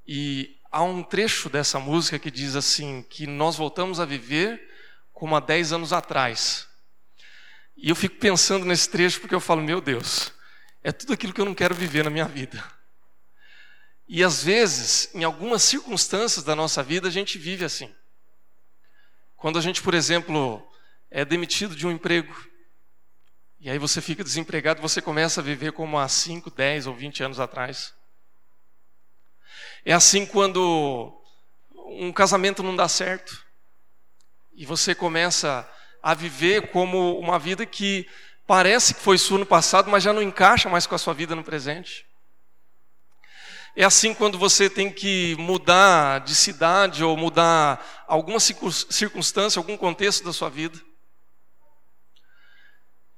E 0.07 0.59
há 0.71 0.83
um 0.83 1.03
trecho 1.03 1.49
dessa 1.49 1.79
música 1.79 2.19
que 2.19 2.31
diz 2.31 2.57
assim: 2.57 3.03
que 3.03 3.27
nós 3.27 3.57
voltamos 3.57 4.01
a 4.01 4.05
viver 4.05 4.61
como 5.13 5.37
há 5.37 5.41
10 5.41 5.73
anos 5.73 5.93
atrás. 5.93 6.66
E 7.77 7.91
eu 7.91 7.95
fico 7.95 8.17
pensando 8.17 8.65
nesse 8.65 8.89
trecho 8.89 9.21
porque 9.21 9.35
eu 9.35 9.41
falo: 9.41 9.63
meu 9.63 9.81
Deus, 9.81 10.33
é 10.83 10.91
tudo 10.91 11.13
aquilo 11.13 11.33
que 11.33 11.41
eu 11.41 11.45
não 11.45 11.55
quero 11.55 11.75
viver 11.75 12.05
na 12.05 12.11
minha 12.11 12.27
vida. 12.27 12.65
E 14.09 14.23
às 14.23 14.43
vezes, 14.43 15.11
em 15.15 15.25
algumas 15.25 15.63
circunstâncias 15.63 16.45
da 16.45 16.55
nossa 16.55 16.83
vida, 16.83 17.09
a 17.09 17.11
gente 17.11 17.39
vive 17.39 17.65
assim. 17.65 17.93
Quando 19.37 19.59
a 19.59 19.63
gente, 19.63 19.83
por 19.83 19.95
exemplo, 19.95 20.67
é 21.11 21.25
demitido 21.25 21.75
de 21.75 21.87
um 21.87 21.91
emprego, 21.91 22.35
e 23.59 23.69
aí 23.69 23.79
você 23.79 24.01
fica 24.01 24.23
desempregado, 24.23 24.81
você 24.81 25.03
começa 25.03 25.41
a 25.41 25.45
viver 25.45 25.73
como 25.73 25.99
há 25.99 26.09
5, 26.09 26.51
10 26.51 26.87
ou 26.87 26.95
20 26.95 27.25
anos 27.25 27.41
atrás. 27.41 27.93
É 29.85 29.93
assim 29.93 30.25
quando 30.25 31.21
um 31.75 32.13
casamento 32.13 32.63
não 32.63 32.77
dá 32.77 32.89
certo, 32.89 33.45
e 34.55 34.65
você 34.65 34.95
começa 34.95 35.69
a 36.07 36.15
viver 36.15 36.71
como 36.71 37.19
uma 37.19 37.37
vida 37.37 37.67
que 37.67 38.09
parece 38.47 38.95
que 38.95 39.01
foi 39.01 39.19
sua 39.19 39.39
no 39.41 39.45
passado, 39.45 39.91
mas 39.91 40.05
já 40.05 40.13
não 40.13 40.23
encaixa 40.23 40.69
mais 40.69 40.87
com 40.87 40.95
a 40.95 40.99
sua 40.99 41.13
vida 41.13 41.35
no 41.35 41.43
presente. 41.43 42.07
É 43.75 43.83
assim 43.83 44.15
quando 44.15 44.39
você 44.39 44.71
tem 44.71 44.89
que 44.89 45.35
mudar 45.37 46.21
de 46.21 46.33
cidade 46.33 47.03
ou 47.03 47.17
mudar 47.17 48.05
alguma 48.07 48.39
circunstância, 48.39 49.59
algum 49.59 49.77
contexto 49.77 50.23
da 50.23 50.33
sua 50.33 50.49
vida. 50.49 50.81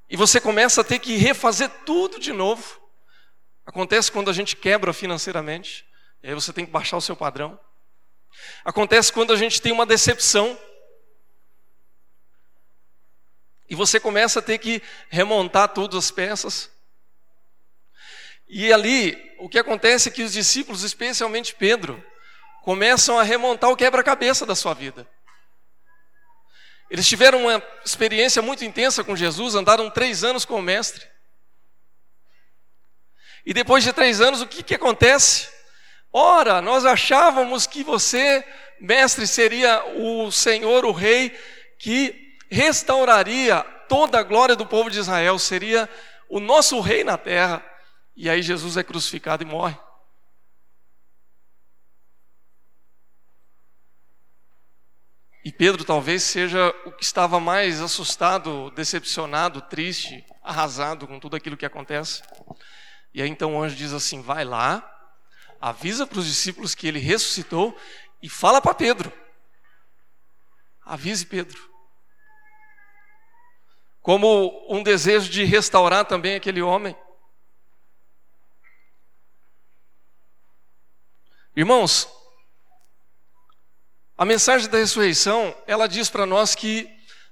E 0.09 0.17
você 0.17 0.41
começa 0.41 0.81
a 0.81 0.85
ter 0.85 0.99
que 0.99 1.15
refazer 1.17 1.69
tudo 1.85 2.19
de 2.19 2.33
novo. 2.33 2.81
Acontece 3.67 4.11
quando 4.11 4.31
a 4.31 4.33
gente 4.33 4.57
quebra 4.57 4.95
financeiramente, 4.95 5.85
e 6.23 6.29
aí 6.29 6.35
você 6.35 6.55
tem 6.55 6.65
que 6.65 6.73
baixar 6.73 6.97
o 6.97 7.03
seu 7.03 7.15
padrão. 7.15 7.61
Acontece 8.65 9.13
quando 9.13 9.31
a 9.31 9.37
gente 9.37 9.61
tem 9.61 9.73
uma 9.73 9.85
decepção. 9.85 10.59
E 13.69 13.75
você 13.75 14.01
começa 14.01 14.39
a 14.39 14.43
ter 14.43 14.59
que 14.59 14.83
remontar 15.09 15.69
todas 15.69 15.99
as 15.99 16.11
peças. 16.11 16.71
E 18.49 18.73
ali, 18.73 19.17
o 19.39 19.49
que 19.49 19.59
acontece 19.59 20.09
é 20.09 20.13
que 20.13 20.23
os 20.23 20.33
discípulos, 20.33 20.83
especialmente 20.83 21.55
Pedro, 21.55 22.03
começam 22.63 23.19
a 23.19 23.23
remontar 23.23 23.71
o 23.71 23.77
quebra-cabeça 23.77 24.47
da 24.47 24.55
sua 24.55 24.73
vida. 24.73 25.07
Eles 26.91 27.07
tiveram 27.07 27.43
uma 27.43 27.63
experiência 27.85 28.41
muito 28.41 28.65
intensa 28.65 29.05
com 29.05 29.15
Jesus, 29.15 29.55
andaram 29.55 29.91
três 29.91 30.25
anos 30.25 30.47
com 30.47 30.57
o 30.57 30.63
Mestre. 30.63 31.07
E 33.45 33.53
depois 33.53 33.85
de 33.85 33.93
três 33.93 34.21
anos, 34.21 34.41
o 34.41 34.47
que, 34.47 34.63
que 34.63 34.75
acontece? 34.75 35.49
Ora, 36.11 36.63
nós 36.63 36.87
achávamos 36.87 37.67
que 37.67 37.85
você, 37.85 38.43
Mestre, 38.81 39.27
seria 39.27 39.85
o 39.97 40.31
Senhor, 40.33 40.87
o 40.87 40.93
Rei, 40.93 41.39
que 41.79 42.28
restauraria 42.51 43.63
toda 43.89 44.19
a 44.19 44.23
glória 44.23 44.57
do 44.57 44.67
povo 44.67 44.91
de 44.91 44.99
Israel, 44.99 45.39
seria 45.39 45.89
o 46.29 46.41
nosso 46.41 46.81
Rei 46.81 47.05
na 47.05 47.17
terra. 47.17 47.65
E 48.17 48.29
aí 48.29 48.43
Jesus 48.43 48.77
é 48.77 48.83
crucificado 48.83 49.43
e 49.43 49.47
morre. 49.47 49.79
E 55.45 55.53
Pedro 55.53 55.83
talvez 55.83 56.25
seja 56.25 56.69
o 56.85 56.93
que 56.93 57.03
estava 57.03 57.41
mais 57.41 57.81
assustado, 57.81 58.71
decepcionado, 58.73 59.63
triste, 59.63 60.23
arrasado 60.43 61.07
com 61.07 61.19
tudo 61.19 61.37
aquilo 61.37 61.57
que 61.57 61.65
acontece. 61.65 62.23
E 63.15 63.23
aí 63.23 63.31
então 63.31 63.55
o 63.55 63.63
anjo 63.63 63.75
diz 63.75 63.95
assim: 63.95 64.21
vai 64.21 64.45
lá, 64.45 64.87
avisa 65.59 66.07
para 66.07 66.19
os 66.19 66.27
discípulos 66.27 66.75
que 66.75 66.87
ele 66.87 66.99
ressuscitou 66.99 67.75
e 68.23 68.29
fala 68.29 68.61
para 68.61 68.75
Pedro. 68.75 69.11
Avise 70.85 71.25
Pedro. 71.25 71.59
Como 74.09 74.65
um 74.71 74.83
desejo 74.83 75.29
de 75.29 75.45
restaurar 75.45 76.03
também 76.07 76.35
aquele 76.35 76.63
homem. 76.63 76.97
Irmãos, 81.55 82.09
a 84.17 84.25
mensagem 84.25 84.67
da 84.71 84.79
ressurreição, 84.79 85.55
ela 85.67 85.87
diz 85.87 86.09
para 86.09 86.25
nós 86.25 86.55
que 86.55 86.89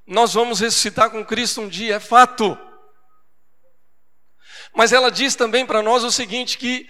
nós 0.07 0.35
vamos 0.35 0.61
ressuscitar 0.61 1.09
com 1.09 1.25
Cristo 1.25 1.63
um 1.63 1.69
dia, 1.71 1.95
é 1.95 1.99
fato. 1.99 2.59
Mas 4.75 4.93
ela 4.93 5.11
diz 5.11 5.35
também 5.35 5.65
para 5.65 5.81
nós 5.81 6.05
o 6.05 6.13
seguinte: 6.13 6.59
que 6.59 6.87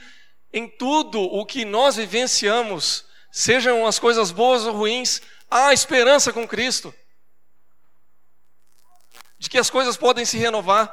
em 0.53 0.67
tudo 0.69 1.23
o 1.23 1.47
que 1.47 1.65
nós 1.65 1.95
vivenciamos, 1.95 3.05
sejam 3.31 3.87
as 3.87 4.01
coisas 4.01 4.33
boas 4.33 4.65
ou 4.65 4.75
ruins, 4.75 5.23
há 5.49 5.73
esperança 5.73 6.33
com 6.33 6.45
Cristo. 6.45 6.93
De 9.47 9.51
que 9.51 9.59
as 9.59 9.71
coisas 9.71 9.97
podem 9.97 10.25
se 10.25 10.37
renovar. 10.37 10.93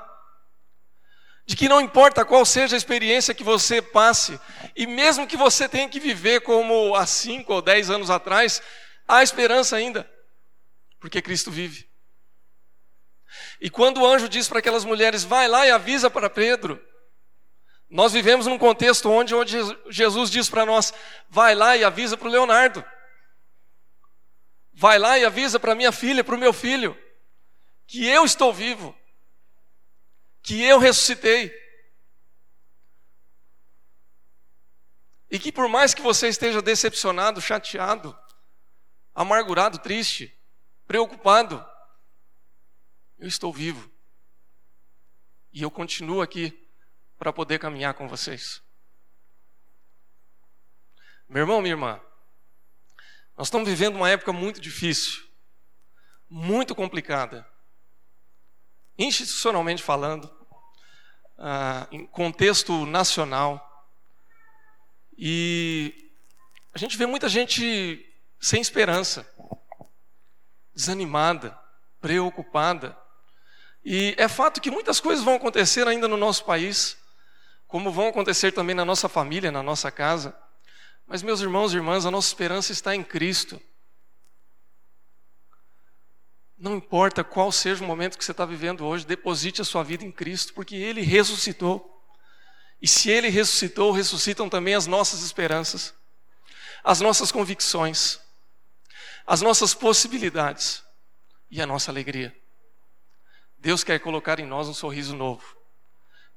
De 1.44 1.56
que 1.56 1.68
não 1.68 1.82
importa 1.82 2.24
qual 2.24 2.46
seja 2.46 2.76
a 2.76 2.78
experiência 2.78 3.34
que 3.34 3.44
você 3.44 3.82
passe, 3.82 4.40
e 4.76 4.86
mesmo 4.86 5.26
que 5.26 5.36
você 5.36 5.68
tenha 5.68 5.90
que 5.90 6.00
viver 6.00 6.42
como 6.42 6.94
há 6.94 7.04
cinco 7.08 7.52
ou 7.52 7.64
dez 7.64 7.90
anos 7.90 8.12
atrás, 8.12 8.62
há 9.08 9.24
esperança 9.24 9.76
ainda, 9.76 10.08
porque 11.00 11.20
Cristo 11.20 11.50
vive. 11.50 11.90
E 13.60 13.72
quando 13.72 14.02
o 14.02 14.06
anjo 14.06 14.30
diz 14.30 14.48
para 14.48 14.60
aquelas 14.60 14.86
mulheres, 14.86 15.24
vai 15.24 15.48
lá 15.48 15.66
e 15.66 15.72
avisa 15.72 16.08
para 16.08 16.30
Pedro, 16.30 16.80
nós 17.90 18.14
vivemos 18.14 18.46
num 18.46 18.60
contexto 18.60 19.10
onde, 19.10 19.34
onde 19.34 19.58
Jesus 19.90 20.30
diz 20.30 20.48
para 20.48 20.64
nós, 20.64 20.94
vai 21.28 21.56
lá 21.56 21.76
e 21.76 21.84
avisa 21.84 22.16
para 22.16 22.28
o 22.28 22.32
Leonardo, 22.32 22.86
vai 24.72 25.00
lá 25.00 25.18
e 25.18 25.26
avisa 25.26 25.60
para 25.60 25.74
minha 25.74 25.92
filha, 25.92 26.24
para 26.24 26.36
o 26.36 26.40
meu 26.40 26.54
filho, 26.54 26.96
que 27.86 28.06
eu 28.06 28.26
estou 28.26 28.54
vivo, 28.54 28.96
que 30.42 30.62
eu 30.62 30.80
ressuscitei. 30.80 31.54
E 35.30 35.40
que 35.40 35.52
por 35.52 35.68
mais 35.68 35.94
que 35.94 36.02
você 36.02 36.28
esteja 36.28 36.62
decepcionado, 36.62 37.42
chateado, 37.42 38.18
amargurado, 39.16 39.80
triste, 39.80 40.36
preocupado, 40.86 41.66
eu 43.18 43.28
estou 43.28 43.52
vivo. 43.52 43.92
E 45.52 45.62
eu 45.62 45.72
continuo 45.72 46.22
aqui 46.22 46.68
para 47.18 47.32
poder 47.32 47.60
caminhar 47.60 47.94
com 47.94 48.08
vocês. 48.08 48.62
Meu 51.28 51.42
irmão, 51.42 51.62
minha 51.62 51.74
irmã, 51.74 52.02
nós 53.36 53.48
estamos 53.48 53.68
vivendo 53.68 53.96
uma 53.96 54.10
época 54.10 54.32
muito 54.32 54.60
difícil, 54.60 55.24
muito 56.30 56.76
complicada, 56.76 57.48
institucionalmente 58.98 59.82
falando, 59.82 60.32
ah, 61.38 61.88
em 61.92 62.06
contexto 62.06 62.86
nacional, 62.86 63.70
e 65.18 66.12
a 66.74 66.78
gente 66.78 66.98
vê 66.98 67.06
muita 67.06 67.30
gente 67.30 68.06
sem 68.40 68.60
esperança, 68.62 69.28
desanimada, 70.74 71.58
preocupada. 72.02 72.98
E 73.86 74.16
é 74.18 74.28
fato 74.28 74.60
que 74.60 74.72
muitas 74.72 75.00
coisas 75.00 75.24
vão 75.24 75.36
acontecer 75.36 75.88
ainda 75.88 76.08
no 76.08 76.18
nosso 76.18 76.44
país, 76.46 76.98
como 77.68 77.92
vão 77.92 78.08
acontecer 78.08 78.52
também 78.52 78.76
na 78.76 78.86
nossa 78.86 79.08
família, 79.08 79.52
na 79.52 79.64
nossa 79.64 79.92
casa. 79.92 80.36
Mas, 81.06 81.22
meus 81.22 81.42
irmãos 81.42 81.74
e 81.74 81.78
irmãs, 81.78 82.06
a 82.06 82.12
nossa 82.12 82.28
esperança 82.28 82.72
está 82.72 82.96
em 82.96 83.04
Cristo. 83.04 83.62
Não 86.64 86.76
importa 86.78 87.24
qual 87.24 87.52
seja 87.52 87.84
o 87.84 87.88
momento 87.88 88.18
que 88.18 88.26
você 88.26 88.32
está 88.32 88.46
vivendo 88.46 88.86
hoje, 88.86 89.06
deposite 89.06 89.62
a 89.62 89.66
sua 89.66 89.84
vida 89.84 90.04
em 90.04 90.12
Cristo, 90.12 90.54
porque 90.54 90.76
Ele 90.76 91.02
ressuscitou. 91.02 92.02
E 92.82 92.88
se 92.88 93.12
Ele 93.12 93.30
ressuscitou, 93.30 93.92
ressuscitam 93.92 94.50
também 94.50 94.74
as 94.74 94.88
nossas 94.88 95.22
esperanças, 95.22 95.94
as 96.84 97.02
nossas 97.02 97.32
convicções 97.32 98.24
as 99.26 99.42
nossas 99.42 99.74
possibilidades 99.74 100.84
e 101.50 101.62
a 101.62 101.66
nossa 101.66 101.92
alegria. 101.92 102.36
Deus 103.58 103.84
quer 103.84 104.00
colocar 104.00 104.40
em 104.40 104.46
nós 104.46 104.68
um 104.68 104.74
sorriso 104.74 105.16
novo. 105.16 105.56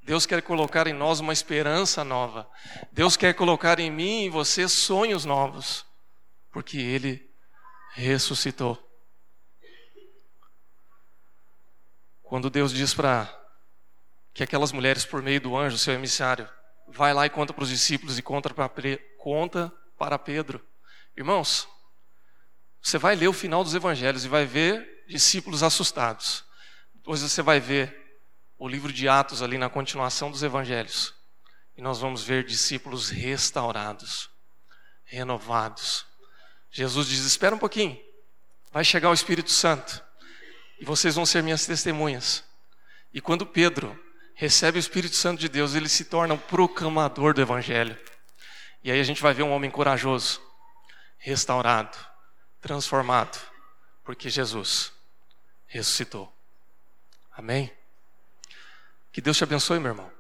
Deus 0.03 0.25
quer 0.25 0.41
colocar 0.41 0.87
em 0.87 0.93
nós 0.93 1.19
uma 1.19 1.33
esperança 1.33 2.05
nova. 2.05 2.49
Deus 2.93 3.17
quer 3.17 3.35
colocar 3.35 3.81
em 3.81 3.91
mim 3.91 4.23
e 4.23 4.27
em 4.27 4.31
você 4.31 4.69
sonhos 4.69 5.25
novos, 5.25 5.85
porque 6.53 6.79
Ele 6.79 7.29
ressuscitou. 7.95 8.81
Quando 12.27 12.51
Deus 12.51 12.73
diz 12.73 12.93
para 12.93 13.33
que 14.35 14.43
aquelas 14.43 14.73
mulheres, 14.73 15.05
por 15.05 15.23
meio 15.23 15.41
do 15.41 15.57
anjo, 15.57 15.79
seu 15.79 15.95
emissário, 15.95 16.49
vai 16.89 17.15
lá 17.15 17.25
e 17.25 17.31
conta 17.31 17.53
para 17.53 17.63
os 17.63 17.69
discípulos 17.69 18.19
e 18.19 18.23
conta 18.23 18.53
para, 18.53 18.69
conta 19.17 19.73
para 19.97 20.19
Pedro. 20.19 20.61
Irmãos, 21.17 21.69
você 22.83 22.99
vai 22.99 23.15
ler 23.15 23.29
o 23.29 23.33
final 23.33 23.63
dos 23.63 23.77
evangelhos 23.77 24.25
e 24.25 24.29
vai 24.29 24.45
ver 24.45 25.05
discípulos 25.09 25.63
assustados. 25.63 26.45
Depois 26.93 27.21
você 27.21 27.43
vai 27.43 27.61
ver 27.61 27.97
o 28.59 28.67
livro 28.67 28.93
de 28.93 29.09
Atos 29.09 29.41
ali 29.41 29.57
na 29.57 29.71
continuação 29.71 30.29
dos 30.29 30.43
evangelhos. 30.43 31.15
E 31.77 31.81
nós 31.81 32.01
vamos 32.01 32.25
ver 32.25 32.45
discípulos 32.45 33.09
restaurados, 33.09 34.29
renovados. 35.05 36.05
Jesus 36.73 37.07
diz: 37.07 37.25
Espera 37.25 37.55
um 37.55 37.59
pouquinho, 37.59 37.97
vai 38.73 38.83
chegar 38.83 39.11
o 39.11 39.15
Espírito 39.15 39.53
Santo 39.53 40.06
e 40.79 40.85
vocês 40.85 41.15
vão 41.15 41.27
ser 41.27 41.43
minhas 41.43 41.67
testemunhas. 41.67 42.45
E 43.13 43.21
quando 43.21 43.47
Pedro 43.47 43.99
recebe 44.35 44.79
o 44.79 44.81
Espírito 44.81 45.17
Santo 45.17 45.41
de 45.41 45.49
Deus, 45.49 45.75
ele 45.75 45.89
se 45.89 46.05
torna 46.05 46.35
o 46.35 46.39
proclamador 46.39 47.33
do 47.33 47.41
Evangelho. 47.41 47.99
E 48.85 48.91
aí 48.91 49.01
a 49.01 49.05
gente 49.05 49.23
vai 49.23 49.33
ver 49.33 49.43
um 49.43 49.53
homem 49.53 49.71
corajoso, 49.71 50.41
restaurado, 51.19 51.97
transformado, 52.61 53.39
porque 54.05 54.29
Jesus 54.29 54.93
ressuscitou. 55.67 56.33
Amém? 57.33 57.73
Que 59.13 59.21
Deus 59.21 59.37
te 59.37 59.45
abençoe, 59.45 59.81
meu 59.81 59.93
irmão. 59.93 60.13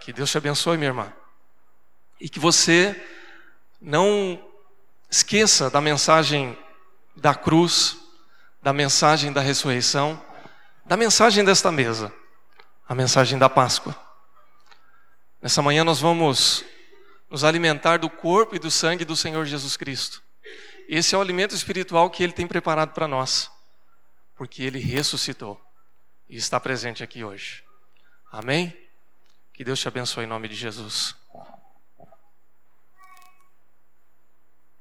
Que 0.00 0.12
Deus 0.12 0.30
te 0.30 0.36
abençoe, 0.36 0.76
minha 0.76 0.88
irmã. 0.88 1.12
E 2.20 2.28
que 2.28 2.40
você 2.40 3.00
não 3.80 4.44
esqueça 5.08 5.70
da 5.70 5.80
mensagem 5.80 6.58
da 7.14 7.34
cruz, 7.34 7.99
da 8.62 8.72
mensagem 8.72 9.32
da 9.32 9.40
ressurreição, 9.40 10.22
da 10.84 10.96
mensagem 10.96 11.44
desta 11.44 11.70
mesa, 11.72 12.12
a 12.88 12.94
mensagem 12.94 13.38
da 13.38 13.48
Páscoa. 13.48 13.96
Nessa 15.40 15.62
manhã 15.62 15.84
nós 15.84 16.00
vamos 16.00 16.64
nos 17.30 17.44
alimentar 17.44 17.98
do 17.98 18.10
corpo 18.10 18.56
e 18.56 18.58
do 18.58 18.70
sangue 18.70 19.04
do 19.04 19.16
Senhor 19.16 19.46
Jesus 19.46 19.76
Cristo. 19.76 20.22
Esse 20.88 21.14
é 21.14 21.18
o 21.18 21.20
alimento 21.20 21.54
espiritual 21.54 22.10
que 22.10 22.22
Ele 22.22 22.32
tem 22.32 22.46
preparado 22.46 22.92
para 22.92 23.06
nós, 23.06 23.50
porque 24.36 24.62
Ele 24.62 24.80
ressuscitou 24.80 25.60
e 26.28 26.36
está 26.36 26.58
presente 26.58 27.02
aqui 27.02 27.24
hoje. 27.24 27.62
Amém? 28.30 28.76
Que 29.54 29.64
Deus 29.64 29.78
te 29.78 29.88
abençoe 29.88 30.24
em 30.24 30.28
nome 30.28 30.48
de 30.48 30.54
Jesus. 30.54 31.14